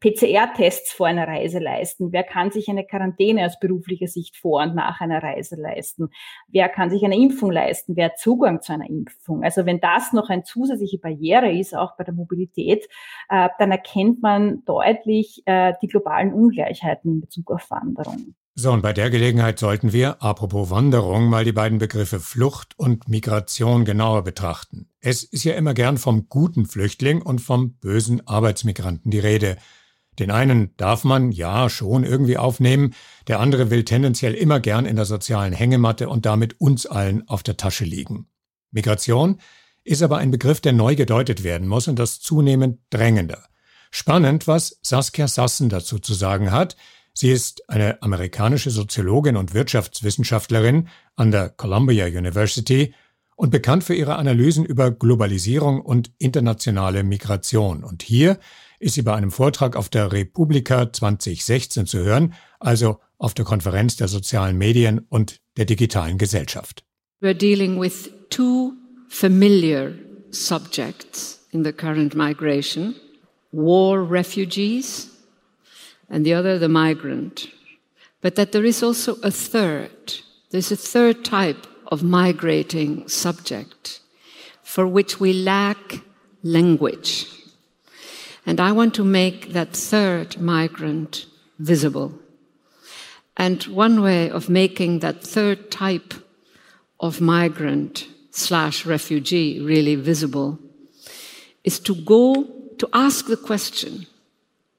PCR-Tests 0.00 0.92
vor 0.92 1.06
einer 1.06 1.28
Reise 1.28 1.58
leisten? 1.58 2.12
Wer 2.12 2.24
kann 2.24 2.50
sich 2.50 2.68
eine 2.68 2.84
Quarantäne 2.84 3.46
aus 3.46 3.58
beruflicher 3.58 4.06
Sicht 4.06 4.36
vor 4.36 4.62
und 4.62 4.74
nach 4.74 5.00
einer 5.00 5.22
Reise 5.22 5.56
leisten? 5.56 6.08
Wer 6.48 6.68
kann 6.68 6.90
sich 6.90 7.04
eine 7.04 7.16
Impfung 7.16 7.50
leisten? 7.50 7.96
Wer 7.96 8.06
hat 8.06 8.18
Zugang 8.18 8.62
zu 8.62 8.72
einer 8.72 8.88
Impfung? 8.88 9.44
Also 9.44 9.66
wenn 9.66 9.80
das 9.80 10.12
noch 10.12 10.28
eine 10.28 10.42
zusätzliche 10.42 10.98
Barriere 10.98 11.52
ist, 11.52 11.76
auch 11.76 11.96
bei 11.96 12.04
der 12.04 12.14
Mobilität, 12.14 12.86
äh, 13.28 13.48
dann 13.58 13.70
erkennt 13.70 14.22
man 14.22 14.64
deutlich 14.64 15.42
äh, 15.46 15.74
die 15.82 15.88
globalen 15.88 16.32
Ungleichheiten 16.32 17.12
in 17.12 17.20
Bezug 17.20 17.50
auf 17.50 17.70
Wanderung. 17.70 18.34
So, 18.58 18.72
und 18.72 18.80
bei 18.80 18.94
der 18.94 19.10
Gelegenheit 19.10 19.58
sollten 19.58 19.92
wir, 19.92 20.22
apropos 20.22 20.70
Wanderung, 20.70 21.28
mal 21.28 21.44
die 21.44 21.52
beiden 21.52 21.76
Begriffe 21.76 22.20
Flucht 22.20 22.72
und 22.78 23.06
Migration 23.06 23.84
genauer 23.84 24.24
betrachten. 24.24 24.88
Es 24.98 25.24
ist 25.24 25.44
ja 25.44 25.52
immer 25.52 25.74
gern 25.74 25.98
vom 25.98 26.30
guten 26.30 26.64
Flüchtling 26.64 27.20
und 27.20 27.42
vom 27.42 27.74
bösen 27.74 28.26
Arbeitsmigranten 28.26 29.10
die 29.10 29.18
Rede. 29.18 29.58
Den 30.18 30.30
einen 30.30 30.74
darf 30.78 31.04
man 31.04 31.32
ja 31.32 31.68
schon 31.68 32.02
irgendwie 32.02 32.38
aufnehmen, 32.38 32.94
der 33.28 33.40
andere 33.40 33.68
will 33.68 33.84
tendenziell 33.84 34.32
immer 34.32 34.58
gern 34.58 34.86
in 34.86 34.96
der 34.96 35.04
sozialen 35.04 35.52
Hängematte 35.52 36.08
und 36.08 36.24
damit 36.24 36.58
uns 36.58 36.86
allen 36.86 37.28
auf 37.28 37.42
der 37.42 37.58
Tasche 37.58 37.84
liegen. 37.84 38.26
Migration 38.70 39.38
ist 39.84 40.02
aber 40.02 40.16
ein 40.16 40.30
Begriff, 40.30 40.62
der 40.62 40.72
neu 40.72 40.96
gedeutet 40.96 41.44
werden 41.44 41.68
muss 41.68 41.88
und 41.88 41.98
das 41.98 42.20
zunehmend 42.20 42.78
drängender. 42.88 43.44
Spannend, 43.90 44.46
was 44.46 44.78
Saskia 44.82 45.28
Sassen 45.28 45.68
dazu 45.68 45.98
zu 45.98 46.14
sagen 46.14 46.52
hat. 46.52 46.76
Sie 47.18 47.30
ist 47.30 47.66
eine 47.70 48.02
amerikanische 48.02 48.68
Soziologin 48.68 49.38
und 49.38 49.54
Wirtschaftswissenschaftlerin 49.54 50.88
an 51.14 51.30
der 51.30 51.48
Columbia 51.48 52.04
University 52.04 52.92
und 53.36 53.50
bekannt 53.50 53.84
für 53.84 53.94
ihre 53.94 54.16
Analysen 54.16 54.66
über 54.66 54.90
Globalisierung 54.90 55.80
und 55.80 56.12
internationale 56.18 57.04
Migration. 57.04 57.84
Und 57.84 58.02
hier 58.02 58.38
ist 58.80 58.96
sie 58.96 59.02
bei 59.02 59.14
einem 59.14 59.30
Vortrag 59.30 59.76
auf 59.76 59.88
der 59.88 60.12
Republika 60.12 60.92
2016 60.92 61.86
zu 61.86 62.00
hören, 62.00 62.34
also 62.60 63.00
auf 63.16 63.32
der 63.32 63.46
Konferenz 63.46 63.96
der 63.96 64.08
sozialen 64.08 64.58
Medien 64.58 64.98
und 65.08 65.40
der 65.56 65.64
digitalen 65.64 66.18
Gesellschaft. 66.18 66.84
We're 67.22 67.32
dealing 67.32 67.80
with 67.80 68.10
two 68.28 68.74
familiar 69.08 69.92
subjects 70.32 71.40
in 71.50 71.64
the 71.64 71.72
current 71.72 72.14
migration, 72.14 72.94
war 73.52 74.06
refugees 74.10 75.15
and 76.08 76.24
the 76.24 76.34
other 76.34 76.58
the 76.58 76.68
migrant. 76.68 77.48
But 78.20 78.34
that 78.36 78.52
there 78.52 78.64
is 78.64 78.82
also 78.82 79.16
a 79.22 79.30
third, 79.30 80.14
there's 80.50 80.72
a 80.72 80.76
third 80.76 81.24
type 81.24 81.66
of 81.86 82.02
migrating 82.02 83.08
subject 83.08 84.00
for 84.62 84.86
which 84.86 85.20
we 85.20 85.32
lack 85.32 86.00
language. 86.42 87.26
And 88.44 88.60
I 88.60 88.72
want 88.72 88.94
to 88.94 89.04
make 89.04 89.52
that 89.52 89.72
third 89.76 90.40
migrant 90.40 91.26
visible. 91.58 92.18
And 93.36 93.62
one 93.64 94.02
way 94.02 94.30
of 94.30 94.48
making 94.48 95.00
that 95.00 95.22
third 95.22 95.70
type 95.70 96.14
of 97.00 97.20
migrant 97.20 98.08
slash 98.30 98.86
refugee 98.86 99.60
really 99.60 99.94
visible 99.94 100.58
is 101.64 101.78
to 101.80 101.94
go 101.94 102.44
to 102.78 102.88
ask 102.92 103.26
the 103.26 103.36
question, 103.36 104.06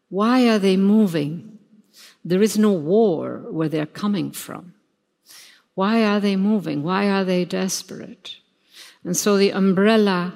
why 0.09 0.47
are 0.47 0.59
they 0.59 0.77
moving? 0.77 1.59
There 2.23 2.41
is 2.41 2.57
no 2.57 2.71
war 2.71 3.45
where 3.51 3.69
they're 3.69 3.85
coming 3.85 4.31
from. 4.31 4.73
Why 5.75 6.03
are 6.03 6.19
they 6.19 6.35
moving? 6.35 6.83
Why 6.83 7.09
are 7.09 7.23
they 7.23 7.45
desperate? 7.45 8.37
And 9.03 9.15
so 9.15 9.37
the 9.37 9.51
umbrella 9.51 10.33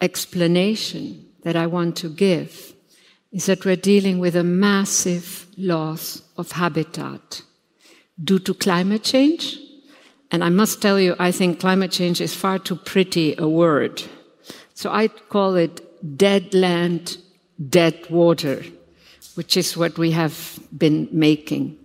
explanation 0.00 1.26
that 1.42 1.56
I 1.56 1.66
want 1.66 1.96
to 1.96 2.08
give 2.08 2.74
is 3.32 3.46
that 3.46 3.64
we're 3.64 3.76
dealing 3.76 4.18
with 4.18 4.36
a 4.36 4.44
massive 4.44 5.46
loss 5.56 6.22
of 6.36 6.52
habitat 6.52 7.42
due 8.22 8.38
to 8.38 8.54
climate 8.54 9.02
change. 9.02 9.58
And 10.30 10.44
I 10.44 10.48
must 10.50 10.80
tell 10.80 11.00
you, 11.00 11.16
I 11.18 11.32
think 11.32 11.60
climate 11.60 11.90
change 11.90 12.20
is 12.20 12.34
far 12.34 12.58
too 12.58 12.76
pretty 12.76 13.34
a 13.36 13.48
word. 13.48 14.02
So 14.74 14.90
I 14.90 15.08
call 15.08 15.56
it 15.56 15.80
dead 16.16 16.54
land, 16.54 17.18
dead 17.68 18.08
water, 18.10 18.64
which 19.34 19.56
is 19.56 19.76
what 19.76 19.98
we 19.98 20.12
have 20.12 20.58
been 20.76 21.08
making. 21.12 21.78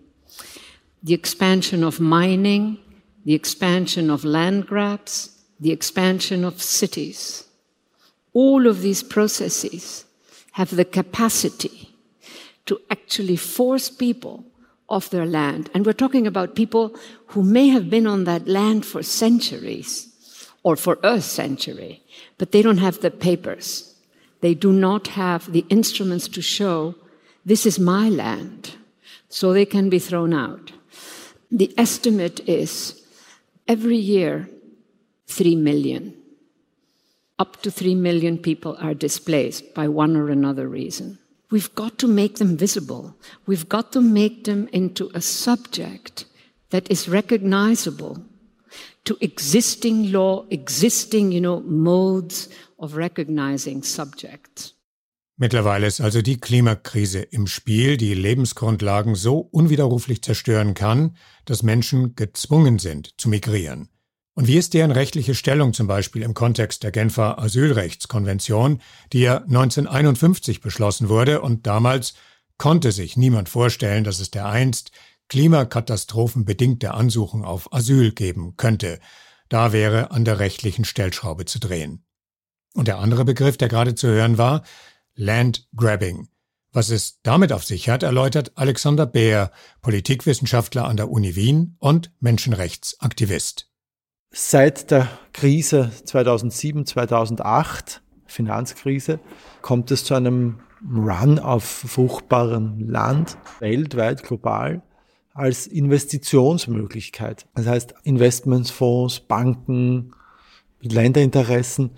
The 1.03 1.13
expansion 1.13 1.83
of 1.83 1.99
mining, 1.99 2.77
the 3.25 3.33
expansion 3.33 4.09
of 4.09 4.25
land 4.25 4.67
grabs, 4.67 5.41
the 5.59 5.71
expansion 5.71 6.43
of 6.43 6.61
cities 6.61 7.45
all 8.33 8.67
of 8.67 8.81
these 8.81 9.03
processes 9.03 10.05
have 10.53 10.75
the 10.75 10.85
capacity 10.85 11.89
to 12.65 12.79
actually 12.89 13.35
force 13.35 13.89
people 13.89 14.45
off 14.87 15.09
their 15.09 15.25
land. 15.25 15.69
And 15.73 15.85
we're 15.85 15.93
talking 15.93 16.27
about 16.27 16.55
people 16.55 16.95
who 17.27 17.43
may 17.43 17.67
have 17.69 17.89
been 17.89 18.07
on 18.07 18.23
that 18.25 18.47
land 18.47 18.85
for 18.85 19.03
centuries 19.03 20.07
or 20.63 20.75
for 20.75 20.99
a 21.03 21.21
century, 21.21 22.03
but 22.37 22.51
they 22.51 22.61
don't 22.61 22.77
have 22.77 23.01
the 23.01 23.11
papers. 23.11 23.95
They 24.41 24.53
do 24.53 24.71
not 24.71 25.07
have 25.07 25.51
the 25.51 25.65
instruments 25.69 26.27
to 26.29 26.41
show 26.41 26.95
this 27.45 27.65
is 27.65 27.79
my 27.79 28.09
land. 28.09 28.75
So 29.29 29.53
they 29.53 29.65
can 29.65 29.89
be 29.89 29.99
thrown 29.99 30.33
out. 30.33 30.71
The 31.51 31.73
estimate 31.77 32.39
is 32.47 33.01
every 33.67 33.97
year, 33.97 34.49
three 35.27 35.55
million 35.55 36.19
up 37.39 37.61
to 37.61 37.71
3 37.71 37.95
million 37.95 38.37
people 38.37 38.75
are 38.79 38.93
displaced 38.93 39.73
by 39.73 39.87
one 39.87 40.15
or 40.17 40.29
another 40.29 40.67
reason. 40.67 41.17
We've 41.49 41.73
got 41.73 41.97
to 41.99 42.07
make 42.07 42.35
them 42.35 42.57
visible. 42.57 43.15
We've 43.47 43.67
got 43.67 43.93
to 43.93 44.01
make 44.01 44.43
them 44.43 44.67
into 44.73 45.09
a 45.15 45.21
subject 45.21 46.25
that 46.69 46.91
is 46.91 47.09
recognizable 47.09 48.21
to 49.05 49.17
existing 49.21 50.11
law, 50.11 50.45
existing, 50.51 51.31
you 51.31 51.41
know, 51.41 51.61
modes 51.61 52.49
of 52.77 52.95
recognizing 52.95 53.81
subjects. 53.81 54.73
Mittlerweile 55.41 55.87
ist 55.87 56.01
also 56.01 56.21
die 56.21 56.37
Klimakrise 56.37 57.21
im 57.21 57.47
Spiel, 57.47 57.95
die 57.95 58.13
Lebensgrundlagen 58.13 59.15
so 59.15 59.39
unwiderruflich 59.39 60.21
zerstören 60.21 60.73
kann, 60.73 61.15
dass 61.45 61.63
Menschen 61.63 62.13
gezwungen 62.15 62.77
sind 62.77 63.13
zu 63.17 63.29
migrieren. 63.29 63.87
Und 64.33 64.47
wie 64.47 64.57
ist 64.57 64.73
deren 64.73 64.91
rechtliche 64.91 65.35
Stellung 65.35 65.71
zum 65.71 65.87
Beispiel 65.87 66.23
im 66.23 66.33
Kontext 66.33 66.83
der 66.83 66.91
Genfer 66.91 67.39
Asylrechtskonvention, 67.39 68.81
die 69.13 69.21
ja 69.21 69.37
1951 69.37 70.59
beschlossen 70.59 71.07
wurde 71.07 71.39
und 71.39 71.65
damals 71.65 72.15
konnte 72.57 72.91
sich 72.91 73.15
niemand 73.15 73.47
vorstellen, 73.47 74.03
dass 74.03 74.19
es 74.19 74.31
dereinst 74.31 74.91
klimakatastrophenbedingte 75.29 76.93
Ansuchen 76.93 77.45
auf 77.45 77.71
Asyl 77.71 78.11
geben 78.11 78.55
könnte. 78.57 78.99
Da 79.47 79.71
wäre 79.71 80.11
an 80.11 80.25
der 80.25 80.39
rechtlichen 80.39 80.83
Stellschraube 80.83 81.45
zu 81.45 81.59
drehen. 81.59 82.03
Und 82.73 82.89
der 82.89 82.99
andere 82.99 83.23
Begriff, 83.23 83.55
der 83.55 83.69
gerade 83.69 83.95
zu 83.95 84.07
hören 84.07 84.37
war, 84.37 84.63
Land 85.19 85.67
Grabbing. 85.75 86.29
Was 86.71 86.89
es 86.89 87.19
damit 87.23 87.51
auf 87.51 87.65
sich 87.65 87.89
hat, 87.89 88.03
erläutert 88.03 88.53
Alexander 88.55 89.05
Beer, 89.05 89.51
Politikwissenschaftler 89.81 90.85
an 90.85 90.95
der 90.95 91.11
Uni 91.11 91.35
Wien 91.35 91.75
und 91.79 92.13
Menschenrechtsaktivist. 92.21 93.69
Seit 94.31 94.91
der 94.91 95.09
Krise 95.33 95.91
2007, 96.05 96.85
2008, 96.85 98.01
Finanzkrise, 98.27 99.19
kommt 99.61 99.91
es 99.91 100.05
zu 100.05 100.13
einem 100.13 100.61
Run 100.89 101.37
auf 101.37 101.65
fruchtbarem 101.65 102.79
Land, 102.87 103.37
weltweit, 103.59 104.23
global, 104.23 104.81
als 105.33 105.67
Investitionsmöglichkeit. 105.67 107.45
Das 107.55 107.65
heißt, 107.65 107.93
Investmentsfonds, 108.03 109.19
Banken, 109.19 110.13
Länderinteressen 110.79 111.91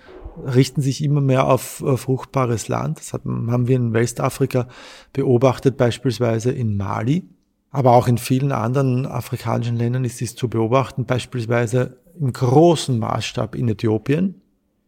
richten 0.45 0.81
sich 0.81 1.03
immer 1.03 1.21
mehr 1.21 1.47
auf 1.47 1.83
fruchtbares 1.95 2.67
Land. 2.67 2.99
Das 2.99 3.13
haben 3.13 3.67
wir 3.67 3.75
in 3.75 3.93
Westafrika 3.93 4.67
beobachtet, 5.13 5.77
beispielsweise 5.77 6.51
in 6.51 6.77
Mali. 6.77 7.23
Aber 7.71 7.93
auch 7.93 8.07
in 8.07 8.17
vielen 8.17 8.51
anderen 8.51 9.05
afrikanischen 9.05 9.77
Ländern 9.77 10.03
ist 10.03 10.19
dies 10.19 10.35
zu 10.35 10.49
beobachten, 10.49 11.05
beispielsweise 11.05 11.97
im 12.19 12.33
großen 12.33 12.99
Maßstab 12.99 13.55
in 13.55 13.69
Äthiopien. 13.69 14.41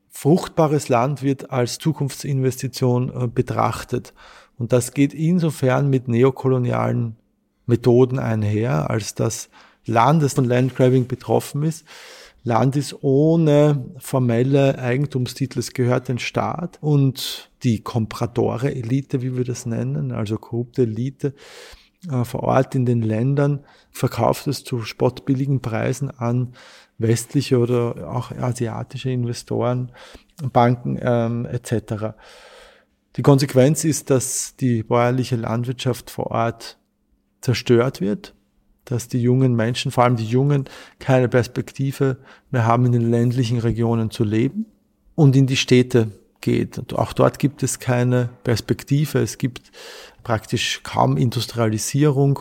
Fruchtbares 0.09 0.89
Land 0.89 1.23
wird 1.23 1.50
als 1.50 1.79
Zukunftsinvestition 1.79 3.09
äh, 3.09 3.27
betrachtet. 3.27 4.13
Und 4.57 4.73
das 4.73 4.93
geht 4.93 5.13
insofern 5.13 5.89
mit 5.89 6.07
neokolonialen 6.07 7.15
Methoden 7.65 8.19
einher, 8.19 8.89
als 8.89 9.15
das 9.15 9.50
Land, 9.85 10.21
das 10.21 10.33
von 10.33 10.45
Landgrabbing 10.45 11.07
betroffen 11.07 11.63
ist, 11.63 11.85
Land 12.43 12.75
ist 12.75 13.03
ohne 13.03 13.85
formelle 13.97 14.77
Eigentumstitel, 14.77 15.59
es 15.59 15.71
gehört 15.73 16.09
den 16.09 16.19
Staat 16.19 16.77
und 16.81 17.50
die 17.63 17.81
Kompradore-Elite, 17.81 19.21
wie 19.21 19.38
wir 19.38 19.45
das 19.45 19.65
nennen, 19.65 20.12
also 20.12 20.38
korrupte 20.38 20.81
Elite, 20.81 21.35
äh, 22.09 22.25
vor 22.25 22.43
Ort 22.43 22.75
in 22.75 22.85
den 22.85 23.01
Ländern, 23.01 23.63
verkauft 23.91 24.47
es 24.47 24.65
zu 24.65 24.81
spottbilligen 24.81 25.62
Preisen 25.62 26.12
an 26.12 26.53
westliche 26.97 27.57
oder 27.59 28.12
auch 28.13 28.31
asiatische 28.31 29.09
Investoren, 29.09 29.91
Banken 30.51 31.00
ähm, 31.01 31.45
etc. 31.45 32.15
Die 33.15 33.21
Konsequenz 33.21 33.85
ist, 33.85 34.09
dass 34.09 34.57
die 34.57 34.83
bäuerliche 34.83 35.38
Landwirtschaft 35.38 36.09
vor 36.09 36.27
Ort 36.31 36.77
zerstört 37.39 38.01
wird, 38.01 38.33
dass 38.86 39.08
die 39.08 39.22
jungen 39.22 39.56
Menschen, 39.56 39.92
vor 39.92 40.04
allem 40.04 40.16
die 40.16 40.25
Jungen, 40.25 40.66
keine 41.00 41.30
Perspektive 41.30 42.18
mehr 42.52 42.66
haben, 42.66 42.86
in 42.86 42.92
den 42.92 43.10
ländlichen 43.10 43.60
Regionen 43.60 44.12
zu 44.12 44.24
leben 44.24 44.66
und 45.16 45.36
in 45.36 45.48
die 45.48 45.58
Städte 45.58 46.12
geht. 46.42 46.78
Und 46.78 46.94
auch 46.94 47.13
dort 47.13 47.40
gibt 47.40 47.63
es 47.63 47.80
keine 47.80 48.30
Perspektive. 48.44 49.20
Es 49.20 49.38
gibt 49.38 49.72
praktisch 50.24 50.82
kaum 50.84 51.18
Industrialisierung, 51.18 52.40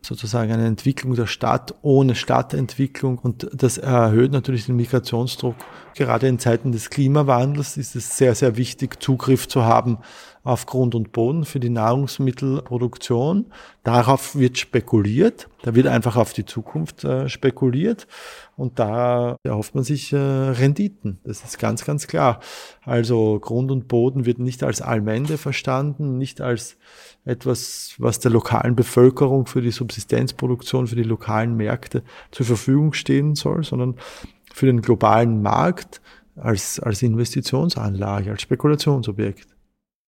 sozusagen 0.00 0.50
eine 0.50 0.66
Entwicklung 0.66 1.14
der 1.14 1.26
Stadt 1.26 1.74
ohne 1.82 2.14
Stadtentwicklung. 2.14 3.18
Und 3.18 3.48
das 3.52 3.78
erhöht 3.78 4.32
natürlich 4.32 4.66
den 4.66 4.76
Migrationsdruck. 4.76 5.54
Gerade 5.94 6.26
in 6.26 6.38
Zeiten 6.38 6.72
des 6.72 6.90
Klimawandels 6.90 7.76
ist 7.76 7.94
es 7.94 8.16
sehr, 8.16 8.34
sehr 8.34 8.56
wichtig, 8.56 9.00
Zugriff 9.02 9.46
zu 9.46 9.64
haben 9.64 9.98
auf 10.44 10.66
Grund 10.66 10.94
und 10.94 11.12
Boden 11.12 11.44
für 11.44 11.60
die 11.60 11.70
Nahrungsmittelproduktion. 11.70 13.46
Darauf 13.84 14.34
wird 14.34 14.58
spekuliert. 14.58 15.48
Da 15.62 15.74
wird 15.74 15.86
einfach 15.86 16.16
auf 16.16 16.32
die 16.32 16.44
Zukunft 16.44 17.04
äh, 17.04 17.28
spekuliert. 17.28 18.08
Und 18.56 18.78
da 18.78 19.36
erhofft 19.44 19.74
man 19.76 19.84
sich 19.84 20.12
äh, 20.12 20.16
Renditen. 20.16 21.18
Das 21.24 21.44
ist 21.44 21.58
ganz, 21.58 21.84
ganz 21.84 22.08
klar. 22.08 22.40
Also 22.84 23.38
Grund 23.38 23.70
und 23.70 23.86
Boden 23.86 24.26
wird 24.26 24.40
nicht 24.40 24.64
als 24.64 24.82
Allmende 24.82 25.38
verstanden, 25.38 26.18
nicht 26.18 26.40
als 26.40 26.76
etwas, 27.24 27.94
was 27.98 28.18
der 28.18 28.32
lokalen 28.32 28.74
Bevölkerung 28.74 29.46
für 29.46 29.62
die 29.62 29.70
Subsistenzproduktion, 29.70 30.88
für 30.88 30.96
die 30.96 31.02
lokalen 31.04 31.56
Märkte 31.56 32.02
zur 32.32 32.46
Verfügung 32.46 32.94
stehen 32.94 33.36
soll, 33.36 33.62
sondern 33.62 33.94
für 34.52 34.66
den 34.66 34.82
globalen 34.82 35.40
Markt 35.40 36.00
als, 36.34 36.80
als 36.80 37.02
Investitionsanlage, 37.02 38.30
als 38.30 38.42
Spekulationsobjekt. 38.42 39.51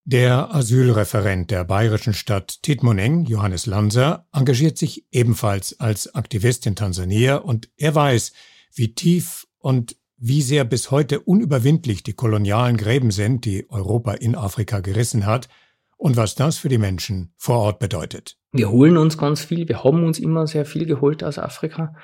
Der 0.06 0.54
Asylreferent 0.54 1.50
der 1.50 1.64
bayerischen 1.64 2.12
Stadt 2.12 2.62
Titmoneng, 2.62 3.24
Johannes 3.24 3.64
Lanser, 3.64 4.26
engagiert 4.34 4.76
sich 4.76 5.06
ebenfalls 5.12 5.80
als 5.80 6.14
Aktivist 6.14 6.66
in 6.66 6.76
Tansania 6.76 7.36
und 7.36 7.70
er 7.78 7.94
weiß, 7.94 8.34
wie 8.74 8.94
tief 8.94 9.46
und 9.60 9.96
wie 10.18 10.42
sehr 10.42 10.66
bis 10.66 10.90
heute 10.90 11.20
unüberwindlich 11.20 12.02
die 12.02 12.12
kolonialen 12.12 12.76
Gräben 12.76 13.12
sind, 13.12 13.46
die 13.46 13.64
Europa 13.70 14.12
in 14.12 14.34
Afrika 14.36 14.80
gerissen 14.80 15.24
hat 15.24 15.48
und 15.96 16.18
was 16.18 16.34
das 16.34 16.58
für 16.58 16.68
die 16.68 16.76
Menschen 16.76 17.32
vor 17.38 17.60
Ort 17.60 17.78
bedeutet. 17.78 18.36
Wir 18.52 18.70
holen 18.70 18.98
uns 18.98 19.16
ganz 19.16 19.42
viel, 19.42 19.68
wir 19.68 19.84
haben 19.84 20.04
uns 20.04 20.18
immer 20.18 20.46
sehr 20.46 20.66
viel 20.66 20.84
geholt 20.84 21.24
aus 21.24 21.38
Afrika, 21.38 21.94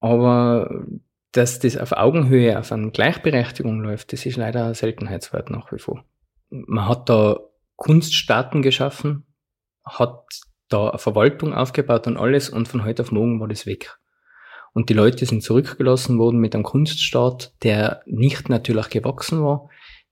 aber 0.00 0.86
dass 1.32 1.58
das 1.58 1.76
auf 1.76 1.92
Augenhöhe, 1.92 2.58
auf 2.58 2.72
eine 2.72 2.92
Gleichberechtigung 2.92 3.82
läuft, 3.82 4.14
das 4.14 4.24
ist 4.24 4.38
leider 4.38 4.74
Seltenheitswert 4.74 5.50
nach 5.50 5.70
wie 5.70 5.78
vor 5.78 6.02
man 6.52 6.88
hat 6.88 7.08
da 7.08 7.40
Kunststaaten 7.76 8.62
geschaffen, 8.62 9.26
hat 9.84 10.24
da 10.68 10.90
eine 10.90 10.98
Verwaltung 10.98 11.54
aufgebaut 11.54 12.06
und 12.06 12.16
alles 12.16 12.50
und 12.50 12.68
von 12.68 12.84
heute 12.84 13.02
auf 13.02 13.12
morgen 13.12 13.40
war 13.40 13.48
das 13.48 13.66
weg. 13.66 13.98
Und 14.74 14.88
die 14.88 14.94
Leute 14.94 15.26
sind 15.26 15.42
zurückgelassen 15.42 16.18
worden 16.18 16.40
mit 16.40 16.54
einem 16.54 16.64
Kunststaat, 16.64 17.52
der 17.62 18.02
nicht 18.06 18.48
natürlich 18.48 18.88
gewachsen 18.88 19.42
war, 19.42 19.68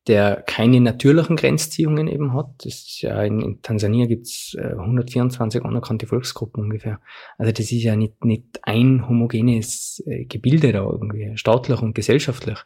der 0.07 0.43
keine 0.47 0.81
natürlichen 0.81 1.37
Grenzziehungen 1.37 2.09
eben 2.09 2.35
hat. 2.35 2.51
Das 2.59 2.75
ist 2.75 3.01
ja 3.03 3.23
in, 3.23 3.41
in 3.41 3.63
Tansania 3.63 4.07
äh, 4.07 4.59
124 4.59 5.65
anerkannte 5.65 6.07
Volksgruppen 6.07 6.65
ungefähr. 6.65 7.01
Also 7.39 7.53
das 7.53 7.73
ist 7.73 7.83
ja 7.83 7.97
nicht, 7.97 8.25
nicht 8.25 8.61
ein 8.63 9.09
homogenes 9.09 10.03
äh, 10.07 10.25
Gebilde 10.25 10.73
da 10.73 10.83
irgendwie, 10.83 11.37
staatlich 11.37 11.81
und 11.81 11.95
gesellschaftlich 11.95 12.59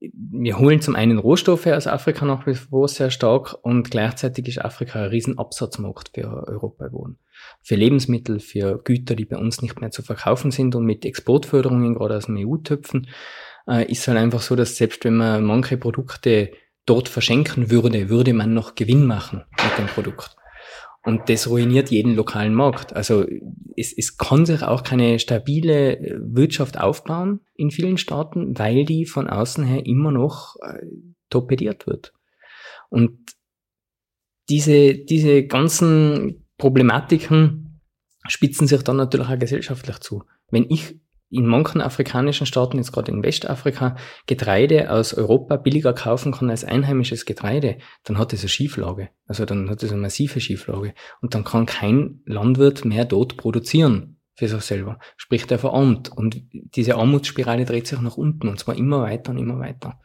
wir 0.00 0.58
holen 0.58 0.80
zum 0.80 0.94
einen 0.94 1.18
Rohstoffe 1.18 1.66
aus 1.66 1.86
Afrika 1.86 2.24
nach 2.24 2.46
wie 2.46 2.54
vor 2.54 2.86
sehr 2.88 3.10
stark 3.10 3.56
und 3.62 3.90
gleichzeitig 3.90 4.46
ist 4.46 4.64
Afrika 4.64 5.00
ein 5.00 5.08
Riesenabsatzmarkt 5.08 6.12
für 6.14 6.46
Europa 6.46 6.86
geworden. 6.86 7.18
Für 7.62 7.74
Lebensmittel, 7.74 8.38
für 8.38 8.80
Güter, 8.82 9.16
die 9.16 9.24
bei 9.24 9.36
uns 9.36 9.60
nicht 9.60 9.80
mehr 9.80 9.90
zu 9.90 10.02
verkaufen 10.02 10.50
sind 10.50 10.74
und 10.76 10.84
mit 10.84 11.04
Exportförderungen 11.04 11.94
gerade 11.94 12.16
aus 12.16 12.26
dem 12.26 12.36
EU-Töpfen 12.36 13.08
äh, 13.68 13.90
ist 13.90 14.06
halt 14.06 14.18
einfach 14.18 14.40
so, 14.40 14.54
dass 14.54 14.76
selbst 14.76 15.04
wenn 15.04 15.16
man 15.16 15.44
manche 15.44 15.76
Produkte 15.76 16.52
dort 16.86 17.08
verschenken 17.08 17.70
würde, 17.70 18.08
würde 18.08 18.32
man 18.32 18.54
noch 18.54 18.76
Gewinn 18.76 19.04
machen 19.04 19.44
mit 19.50 19.78
dem 19.78 19.86
Produkt. 19.86 20.36
Und 21.08 21.30
das 21.30 21.48
ruiniert 21.48 21.90
jeden 21.90 22.14
lokalen 22.14 22.52
Markt. 22.52 22.94
Also 22.94 23.24
es, 23.78 23.96
es 23.96 24.18
kann 24.18 24.44
sich 24.44 24.62
auch 24.62 24.82
keine 24.82 25.18
stabile 25.18 26.18
Wirtschaft 26.20 26.78
aufbauen 26.78 27.40
in 27.54 27.70
vielen 27.70 27.96
Staaten, 27.96 28.58
weil 28.58 28.84
die 28.84 29.06
von 29.06 29.26
außen 29.26 29.64
her 29.64 29.86
immer 29.86 30.12
noch 30.12 30.56
äh, 30.60 30.84
torpediert 31.30 31.86
wird. 31.86 32.12
Und 32.90 33.18
diese, 34.50 34.96
diese 34.98 35.46
ganzen 35.46 36.44
Problematiken 36.58 37.80
spitzen 38.28 38.66
sich 38.66 38.82
dann 38.82 38.96
natürlich 38.96 39.28
auch 39.28 39.38
gesellschaftlich 39.38 40.00
zu. 40.00 40.24
Wenn 40.50 40.66
ich 40.68 41.00
in 41.30 41.46
manchen 41.46 41.80
afrikanischen 41.80 42.46
Staaten, 42.46 42.78
jetzt 42.78 42.92
gerade 42.92 43.12
in 43.12 43.22
Westafrika, 43.22 43.96
Getreide 44.26 44.90
aus 44.90 45.12
Europa 45.12 45.56
billiger 45.56 45.92
kaufen 45.92 46.32
kann 46.32 46.50
als 46.50 46.64
einheimisches 46.64 47.26
Getreide, 47.26 47.78
dann 48.04 48.18
hat 48.18 48.32
es 48.32 48.40
eine 48.40 48.48
Schieflage. 48.48 49.10
Also 49.26 49.44
dann 49.44 49.68
hat 49.68 49.82
es 49.82 49.92
eine 49.92 50.00
massive 50.00 50.40
Schieflage. 50.40 50.94
Und 51.20 51.34
dann 51.34 51.44
kann 51.44 51.66
kein 51.66 52.20
Landwirt 52.24 52.84
mehr 52.84 53.04
dort 53.04 53.36
produzieren 53.36 54.16
für 54.34 54.48
sich 54.48 54.62
selber. 54.62 54.98
Sprich, 55.16 55.46
der 55.46 55.58
verarmt. 55.58 56.10
Und 56.16 56.42
diese 56.52 56.96
Armutsspirale 56.96 57.64
dreht 57.64 57.86
sich 57.86 58.00
nach 58.00 58.16
unten 58.16 58.48
und 58.48 58.58
zwar 58.58 58.76
immer 58.76 59.02
weiter 59.02 59.32
und 59.32 59.38
immer 59.38 59.58
weiter. 59.58 60.00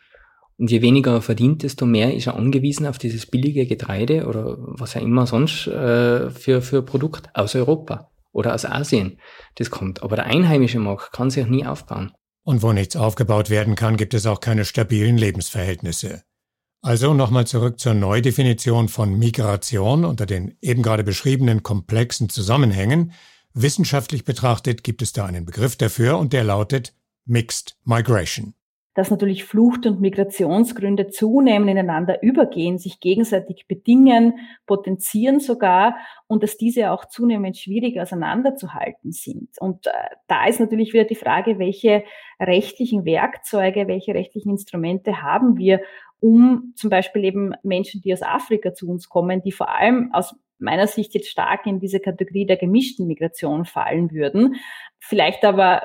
Und 0.57 0.71
je 0.71 0.81
weniger 0.81 1.13
er 1.13 1.21
verdient, 1.21 1.63
desto 1.63 1.85
mehr 1.85 2.13
ist 2.13 2.27
er 2.27 2.35
angewiesen 2.35 2.85
auf 2.85 2.97
dieses 2.97 3.25
billige 3.25 3.65
Getreide 3.65 4.27
oder 4.27 4.57
was 4.59 4.95
er 4.95 5.01
immer 5.01 5.25
sonst 5.25 5.67
äh, 5.67 6.29
für, 6.29 6.61
für 6.61 6.83
Produkt 6.83 7.29
aus 7.33 7.55
Europa 7.55 8.11
oder 8.33 8.53
aus 8.53 8.65
Asien 8.65 9.19
das 9.55 9.69
kommt. 9.69 10.03
Aber 10.03 10.17
der 10.17 10.25
einheimische 10.25 10.79
Markt 10.79 11.13
kann 11.13 11.29
sich 11.29 11.45
nie 11.45 11.65
aufbauen. 11.65 12.11
Und 12.43 12.61
wo 12.61 12.73
nichts 12.73 12.97
aufgebaut 12.97 13.49
werden 13.49 13.75
kann, 13.75 13.95
gibt 13.95 14.13
es 14.13 14.25
auch 14.25 14.41
keine 14.41 14.65
stabilen 14.65 15.17
Lebensverhältnisse. 15.17 16.23
Also 16.81 17.13
nochmal 17.13 17.47
zurück 17.47 17.79
zur 17.79 17.93
Neudefinition 17.93 18.89
von 18.89 19.17
Migration 19.17 20.03
unter 20.03 20.25
den 20.25 20.57
eben 20.59 20.81
gerade 20.83 21.05
beschriebenen 21.05 21.63
komplexen 21.63 22.27
Zusammenhängen. 22.27 23.13
Wissenschaftlich 23.53 24.25
betrachtet 24.25 24.83
gibt 24.83 25.01
es 25.01 25.13
da 25.13 25.25
einen 25.25 25.45
Begriff 25.45 25.77
dafür 25.77 26.17
und 26.17 26.33
der 26.33 26.43
lautet 26.43 26.93
Mixed 27.25 27.77
Migration 27.85 28.53
dass 28.93 29.09
natürlich 29.09 29.43
Flucht- 29.43 29.85
und 29.85 30.01
Migrationsgründe 30.01 31.07
zunehmend 31.07 31.69
ineinander 31.69 32.21
übergehen, 32.21 32.77
sich 32.77 32.99
gegenseitig 32.99 33.65
bedingen, 33.67 34.39
potenzieren 34.65 35.39
sogar 35.39 35.95
und 36.27 36.43
dass 36.43 36.57
diese 36.57 36.91
auch 36.91 37.05
zunehmend 37.05 37.57
schwierig 37.57 37.99
auseinanderzuhalten 37.99 39.11
sind. 39.11 39.49
Und 39.59 39.87
äh, 39.87 39.91
da 40.27 40.45
ist 40.45 40.59
natürlich 40.59 40.93
wieder 40.93 41.05
die 41.05 41.15
Frage, 41.15 41.57
welche 41.57 42.03
rechtlichen 42.39 43.05
Werkzeuge, 43.05 43.87
welche 43.87 44.13
rechtlichen 44.13 44.51
Instrumente 44.51 45.21
haben 45.21 45.57
wir, 45.57 45.81
um 46.19 46.73
zum 46.75 46.89
Beispiel 46.89 47.25
eben 47.25 47.53
Menschen, 47.63 48.01
die 48.01 48.13
aus 48.13 48.21
Afrika 48.21 48.73
zu 48.73 48.89
uns 48.89 49.09
kommen, 49.09 49.41
die 49.41 49.51
vor 49.51 49.69
allem 49.69 50.13
aus 50.13 50.35
meiner 50.59 50.87
Sicht 50.87 51.13
jetzt 51.13 51.29
stark 51.29 51.65
in 51.65 51.79
diese 51.79 51.99
Kategorie 51.99 52.45
der 52.45 52.57
gemischten 52.57 53.07
Migration 53.07 53.65
fallen 53.65 54.11
würden, 54.11 54.55
vielleicht 54.99 55.43
aber 55.43 55.83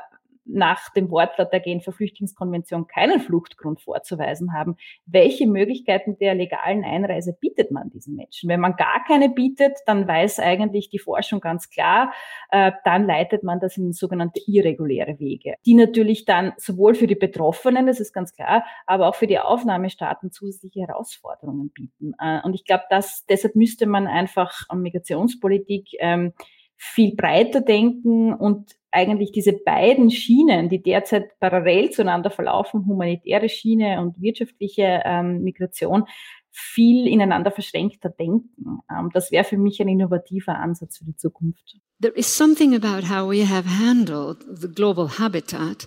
nach 0.49 0.91
dem 0.93 1.11
Wortlaut 1.11 1.53
der 1.53 1.61
Genfer 1.61 1.93
Flüchtlingskonvention 1.93 2.87
keinen 2.87 3.21
Fluchtgrund 3.21 3.81
vorzuweisen 3.81 4.53
haben, 4.53 4.77
welche 5.07 5.47
Möglichkeiten 5.47 6.19
der 6.19 6.35
legalen 6.35 6.85
Einreise 6.85 7.37
bietet 7.39 7.71
man 7.71 7.91
diesen 7.91 8.17
Menschen? 8.17 8.49
Wenn 8.49 8.61
man 8.61 8.77
gar 8.77 9.05
keine 9.07 9.29
bietet, 9.29 9.79
dann 9.87 10.09
weiß 10.09 10.41
eigentlich 10.41 10.89
die 10.89 10.99
Forschung 10.99 11.41
ganz 11.41 11.71
klar, 11.71 12.13
äh, 12.51 12.73
dann 12.85 13.07
leitet 13.07 13.43
man 13.43 13.61
das 13.61 13.77
in 13.77 13.93
sogenannte 13.93 14.41
irreguläre 14.47 15.19
Wege, 15.19 15.55
die 15.67 15.75
natürlich 15.75 16.25
dann 16.25 16.53
sowohl 16.57 16.95
für 16.95 17.07
die 17.07 17.15
Betroffenen, 17.15 17.87
das 17.87 18.01
ist 18.01 18.13
ganz 18.13 18.33
klar, 18.33 18.65
aber 18.87 19.09
auch 19.09 19.15
für 19.15 19.27
die 19.27 19.39
Aufnahmestaaten 19.39 20.31
zusätzliche 20.31 20.81
Herausforderungen 20.81 21.71
bieten. 21.71 22.15
Äh, 22.19 22.41
und 22.43 22.55
ich 22.55 22.65
glaube, 22.65 22.85
dass 22.91 23.27
deshalb 23.27 23.55
müsste 23.55 23.87
man 23.87 24.07
einfach 24.07 24.63
an 24.69 24.81
Migrationspolitik 24.81 25.91
ähm, 25.99 26.33
viel 26.77 27.15
breiter 27.17 27.61
denken 27.61 28.33
und 28.33 28.78
eigentlich 28.91 29.33
diese 29.33 29.53
beiden 29.53 30.11
Schienen, 30.11 30.69
die 30.69 30.83
derzeit 30.83 31.39
parallel 31.41 31.91
zueinander 31.91 32.31
verlaufen, 32.31 32.87
humanitäre 32.87 33.49
Schiene 33.49 34.01
und 34.01 34.21
wirtschaftliche 34.21 35.03
ähm, 35.05 35.43
Migration, 35.43 36.05
viel 36.51 37.07
ineinander 37.07 37.51
verschränkter 37.51 38.09
denken. 38.09 38.81
Ähm, 38.91 39.11
das 39.13 39.31
wäre 39.31 39.45
für 39.45 39.59
mich 39.59 39.81
ein 39.81 39.89
innovativer 39.89 40.57
Ansatz 40.59 40.99
für 40.99 41.05
die 41.05 41.17
Zukunft. 41.17 41.77
There 42.01 42.15
is 42.15 42.27
something 42.27 42.75
about 42.75 43.09
how 43.09 43.29
we 43.29 43.47
have 43.47 43.69
handled 43.69 44.45
the 44.51 44.69
global 44.69 45.09
habitat 45.19 45.87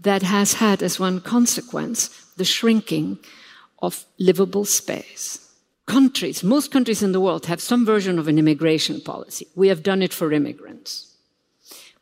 that 0.00 0.22
has 0.22 0.60
had 0.60 0.82
as 0.82 0.98
one 0.98 1.20
consequence 1.20 2.10
the 2.36 2.44
shrinking 2.44 3.18
of 3.78 4.06
livable 4.18 4.64
space. 4.64 5.46
Countries, 5.86 6.42
most 6.42 6.70
countries 6.70 7.02
in 7.02 7.12
the 7.12 7.20
world 7.20 7.46
have 7.46 7.60
some 7.60 7.84
version 7.84 8.18
of 8.18 8.28
an 8.28 8.38
immigration 8.38 9.00
policy. 9.00 9.46
We 9.56 9.68
have 9.68 9.82
done 9.82 10.02
it 10.02 10.14
for 10.14 10.32
immigrants. 10.32 11.09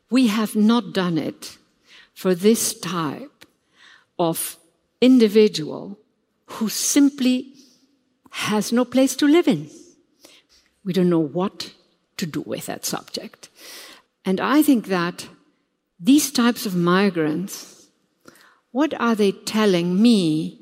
We 0.09 0.27
have 0.27 0.55
not 0.55 0.93
done 0.93 1.17
it 1.17 1.57
for 2.13 2.35
this 2.35 2.77
type 2.79 3.45
of 4.17 4.57
individual 5.01 5.97
who 6.47 6.67
simply 6.69 7.53
has 8.31 8.71
no 8.71 8.85
place 8.85 9.15
to 9.17 9.27
live 9.27 9.47
in. 9.47 9.69
We 10.83 10.93
don't 10.93 11.09
know 11.09 11.19
what 11.19 11.73
to 12.17 12.25
do 12.25 12.41
with 12.41 12.65
that 12.65 12.85
subject. 12.85 13.49
And 14.25 14.39
I 14.39 14.61
think 14.61 14.87
that 14.87 15.27
these 15.99 16.31
types 16.31 16.65
of 16.65 16.75
migrants, 16.75 17.87
what 18.71 18.93
are 18.99 19.15
they 19.15 19.31
telling 19.31 20.01
me 20.01 20.59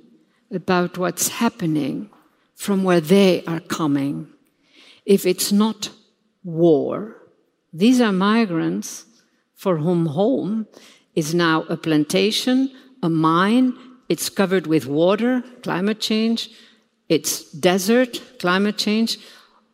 about 0.52 0.98
what's 0.98 1.28
happening 1.28 2.10
from 2.56 2.84
where 2.84 3.02
they 3.02 3.44
are 3.46 3.60
coming? 3.60 4.28
If 5.06 5.26
it's 5.26 5.52
not 5.52 5.90
war, 6.44 7.18
these 7.74 8.02
are 8.02 8.12
migrants 8.12 9.06
for 9.58 9.78
whom 9.78 10.06
home 10.06 10.68
is 11.16 11.34
now 11.34 11.64
a 11.64 11.76
plantation, 11.76 12.72
a 13.04 13.10
mine, 13.10 13.74
it's 14.08 14.30
covered 14.30 14.68
with 14.68 14.86
water, 14.86 15.44
climate 15.64 16.00
change, 16.00 16.50
it's 17.10 17.44
desert, 17.52 18.22
climate 18.40 18.78
change, 18.78 19.18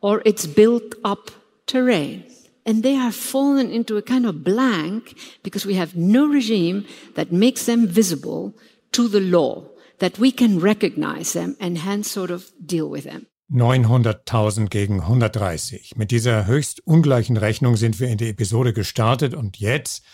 or 0.00 0.22
it's 0.24 0.46
built 0.46 0.94
up 1.04 1.30
terrain. 1.66 2.24
And 2.66 2.82
they 2.82 2.96
are 2.96 3.12
fallen 3.12 3.70
into 3.70 3.98
a 3.98 4.02
kind 4.02 4.24
of 4.24 4.42
blank 4.42 5.16
because 5.42 5.66
we 5.66 5.74
have 5.74 5.94
no 5.94 6.26
regime 6.26 6.86
that 7.14 7.30
makes 7.30 7.66
them 7.66 7.86
visible 7.86 8.56
to 8.92 9.06
the 9.06 9.20
law, 9.20 9.68
that 9.98 10.18
we 10.18 10.32
can 10.32 10.58
recognize 10.58 11.34
them 11.34 11.56
and 11.60 11.76
hence 11.76 12.10
sort 12.10 12.30
of 12.30 12.50
deal 12.64 12.88
with 12.88 13.04
them. 13.04 13.26
900.000 13.50 14.68
gegen 14.68 15.00
130. 15.00 15.96
Mit 15.96 16.10
dieser 16.10 16.46
höchst 16.46 16.86
ungleichen 16.86 17.36
Rechnung 17.36 17.76
sind 17.76 18.00
wir 18.00 18.08
in 18.08 18.18
die 18.18 18.30
Episode 18.30 18.72
gestartet 18.72 19.34
und 19.34 19.58
jetzt, 19.58 20.04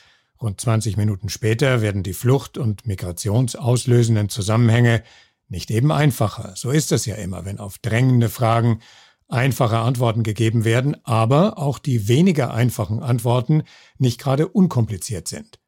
rund 0.40 0.60
20 0.60 0.96
Minuten 0.96 1.28
später, 1.28 1.80
werden 1.80 2.02
die 2.02 2.12
Flucht- 2.12 2.58
und 2.58 2.86
migrationsauslösenden 2.86 4.28
Zusammenhänge 4.28 5.02
nicht 5.48 5.70
eben 5.70 5.92
einfacher. 5.92 6.54
So 6.56 6.70
ist 6.70 6.92
es 6.92 7.06
ja 7.06 7.16
immer, 7.16 7.44
wenn 7.44 7.58
auf 7.58 7.78
drängende 7.78 8.28
Fragen 8.28 8.80
einfache 9.28 9.78
Antworten 9.78 10.22
gegeben 10.22 10.64
werden, 10.64 10.96
aber 11.04 11.58
auch 11.58 11.78
die 11.78 12.08
weniger 12.08 12.52
einfachen 12.52 13.02
Antworten 13.02 13.62
nicht 13.98 14.20
gerade 14.20 14.48
unkompliziert 14.48 15.28
sind. 15.28 15.60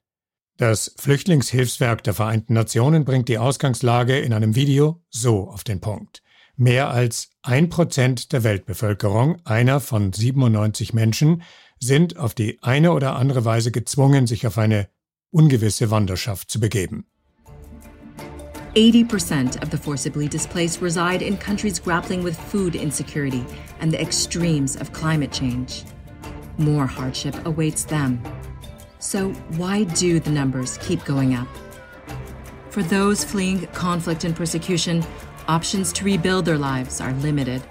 Das 0.57 0.95
Flüchtlingshilfswerk 0.99 2.05
der 2.05 2.15
Vereinten 2.15 2.55
Nationen 2.55 3.05
bringt 3.05 3.29
die 3.29 3.39
Ausgangslage 3.39 4.19
in 4.19 4.33
einem 4.33 4.55
Video 4.55 5.03
so 5.11 5.49
auf 5.49 5.65
den 5.65 5.81
Punkt. 5.81 6.23
Mehr 6.57 6.91
als 6.91 7.32
ein 7.43 7.69
Prozent 7.69 8.33
der 8.33 8.45
Weltbevölkerung, 8.45 9.41
einer 9.45 9.81
von 9.81 10.13
97 10.13 10.95
Menschen, 10.95 11.43
sind 11.81 12.17
auf 12.17 12.35
die 12.35 12.63
eine 12.63 12.93
oder 12.93 13.17
andere 13.17 13.45
Weise 13.45 13.73
gezwungen, 13.73 14.29
sich 14.29 14.47
auf 14.47 14.59
eine 14.59 14.89
ungewisse 15.31 15.91
Wanderschaft 15.91 16.51
zu 16.51 16.61
begeben. 16.61 17.05
80% 18.75 19.63
of 19.63 19.71
the 19.71 19.77
forcibly 19.77 20.29
displaced 20.29 20.81
reside 20.81 21.23
in 21.23 21.37
countries 21.39 21.79
grappling 21.79 22.25
with 22.25 22.37
food 22.51 22.75
insecurity 22.75 23.45
and 23.81 23.93
the 23.93 24.01
extremes 24.01 24.77
of 24.77 24.93
climate 24.93 25.31
change. 25.31 25.85
More 26.59 26.87
hardship 26.87 27.35
awaits 27.45 27.85
them. 27.85 28.23
So, 28.99 29.33
why 29.57 29.85
do 29.85 30.21
the 30.21 30.31
numbers 30.31 30.79
keep 30.79 31.05
going 31.05 31.35
up? 31.35 31.49
For 32.71 32.83
those 32.85 33.25
fleeing 33.25 33.67
conflict 33.75 34.25
and 34.25 34.35
persecution, 34.35 35.05
options 35.49 35.93
to 35.95 36.05
rebuild 36.05 36.45
their 36.45 36.59
lives 36.59 37.01
are 37.01 37.13
limited. 37.15 37.63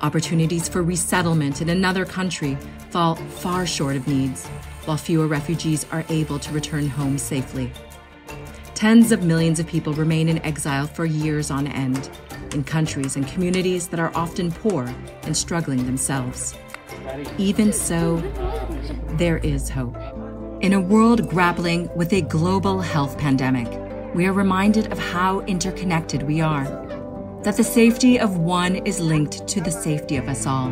Opportunities 0.00 0.68
for 0.68 0.82
resettlement 0.82 1.60
in 1.60 1.68
another 1.68 2.04
country 2.04 2.56
fall 2.90 3.16
far 3.16 3.66
short 3.66 3.96
of 3.96 4.06
needs, 4.06 4.46
while 4.84 4.96
fewer 4.96 5.26
refugees 5.26 5.86
are 5.90 6.04
able 6.08 6.38
to 6.38 6.52
return 6.52 6.88
home 6.88 7.18
safely. 7.18 7.72
Tens 8.74 9.12
of 9.12 9.24
millions 9.24 9.58
of 9.58 9.66
people 9.66 9.92
remain 9.92 10.28
in 10.28 10.38
exile 10.44 10.86
for 10.86 11.04
years 11.04 11.50
on 11.50 11.66
end, 11.66 12.10
in 12.52 12.64
countries 12.64 13.16
and 13.16 13.26
communities 13.26 13.88
that 13.88 14.00
are 14.00 14.12
often 14.14 14.50
poor 14.50 14.92
and 15.22 15.36
struggling 15.36 15.84
themselves. 15.84 16.54
Even 17.38 17.72
so, 17.72 18.16
there 19.16 19.38
is 19.38 19.68
hope. 19.68 19.96
In 20.60 20.72
a 20.72 20.80
world 20.80 21.28
grappling 21.28 21.88
with 21.96 22.12
a 22.12 22.20
global 22.20 22.80
health 22.80 23.18
pandemic, 23.18 23.68
we 24.14 24.26
are 24.26 24.32
reminded 24.32 24.90
of 24.92 24.98
how 24.98 25.40
interconnected 25.40 26.22
we 26.22 26.40
are 26.40 26.87
that 27.48 27.56
the 27.56 27.64
safety 27.64 28.20
of 28.20 28.36
one 28.36 28.76
is 28.84 29.00
linked 29.00 29.48
to 29.48 29.58
the 29.62 29.70
safety 29.70 30.18
of 30.18 30.28
us 30.28 30.46
all. 30.46 30.70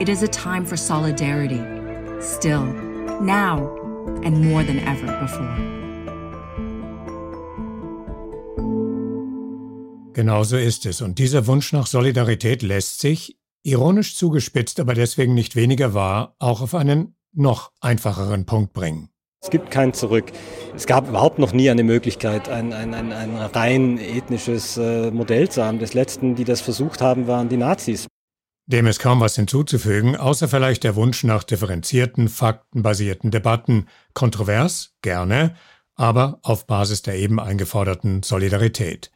It 0.00 0.08
is 0.08 0.24
a 0.24 0.26
time 0.26 0.66
for 0.66 0.76
solidarity, 0.76 1.62
still, 2.20 2.64
now, 3.20 3.76
and 4.24 4.44
more 4.44 4.64
than 4.64 4.80
ever 4.80 5.06
before. 5.20 5.56
Genau 10.14 10.42
so 10.42 10.56
ist 10.56 10.84
es. 10.84 11.00
Und 11.00 11.20
dieser 11.20 11.46
Wunsch 11.46 11.72
nach 11.72 11.86
Solidarität 11.86 12.62
lässt 12.62 12.98
sich, 12.98 13.38
ironisch 13.62 14.16
zugespitzt, 14.16 14.80
aber 14.80 14.94
deswegen 14.94 15.34
nicht 15.34 15.54
weniger 15.54 15.94
wahr, 15.94 16.34
auch 16.40 16.60
auf 16.60 16.74
einen 16.74 17.14
noch 17.32 17.70
einfacheren 17.80 18.46
Punkt 18.46 18.72
bringen. 18.72 19.10
Es 19.40 19.50
gibt 19.50 19.70
kein 19.70 19.94
Zurück. 19.94 20.32
Es 20.74 20.86
gab 20.86 21.08
überhaupt 21.08 21.38
noch 21.38 21.52
nie 21.52 21.70
eine 21.70 21.84
Möglichkeit, 21.84 22.48
ein, 22.48 22.72
ein, 22.72 22.92
ein, 22.92 23.12
ein 23.12 23.36
rein 23.36 23.98
ethnisches 23.98 24.76
äh, 24.76 25.10
Modell 25.10 25.48
zu 25.48 25.64
haben. 25.64 25.78
Das 25.78 25.94
letzten, 25.94 26.34
die 26.34 26.44
das 26.44 26.60
versucht 26.60 27.00
haben, 27.00 27.26
waren 27.28 27.48
die 27.48 27.56
Nazis. 27.56 28.08
Dem 28.66 28.86
ist 28.86 28.98
kaum 28.98 29.20
was 29.20 29.36
hinzuzufügen, 29.36 30.16
außer 30.16 30.48
vielleicht 30.48 30.84
der 30.84 30.94
Wunsch 30.94 31.24
nach 31.24 31.44
differenzierten, 31.44 32.28
faktenbasierten 32.28 33.30
Debatten. 33.30 33.86
Kontrovers, 34.12 34.92
gerne, 35.00 35.54
aber 35.94 36.40
auf 36.42 36.66
Basis 36.66 37.00
der 37.02 37.14
eben 37.14 37.40
eingeforderten 37.40 38.22
Solidarität. 38.22 39.10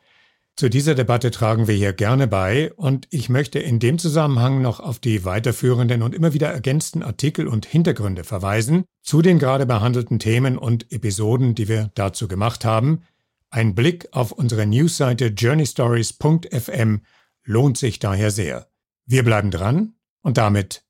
Zu 0.55 0.69
dieser 0.69 0.95
Debatte 0.95 1.31
tragen 1.31 1.67
wir 1.67 1.75
hier 1.75 1.95
gerne 1.95 2.29
bei 2.29 2.73
und 2.75 3.09
ich 3.11 3.31
möchte 3.31 3.59
in 3.59 3.79
dem 3.79 3.99
Zusammenhang 3.99 4.61
noch 4.61 4.81
auf 4.81 4.99
die 4.99 5.25
weiterführenden 5.25 6.03
und 6.03 6.15
immer 6.15 6.35
wieder 6.35 6.49
ergänzten 6.49 7.03
Artikel 7.03 7.49
und 7.49 7.65
Hintergründe 7.65 8.23
verweisen, 8.23 8.85
zu 9.03 9.23
den 9.23 9.39
gerade 9.39 9.65
behandelten 9.65 10.19
Themen 10.19 10.59
und 10.59 10.93
Episoden, 10.93 11.55
die 11.55 11.69
wir 11.69 11.91
dazu 11.95 12.29
gemacht 12.29 12.67
haben. 12.67 13.03
Ein 13.51 13.75
Blick 13.75 14.09
auf 14.13 14.31
unsere 14.31 14.67
Newsseite 14.67 15.29
journeystories.fm 15.29 17.01
lohnt 17.45 17.79
sich 17.79 17.99
daher 17.99 18.31
sehr. 18.31 18.69
Wir 19.07 19.25
bleiben 19.25 19.51
dran 19.51 19.95
und 20.21 20.37
damit 20.37 20.85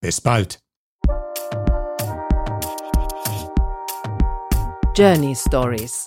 bis 0.00 0.20
bald. 0.20 0.58
Journey 4.96 5.34
Stories 5.34 6.06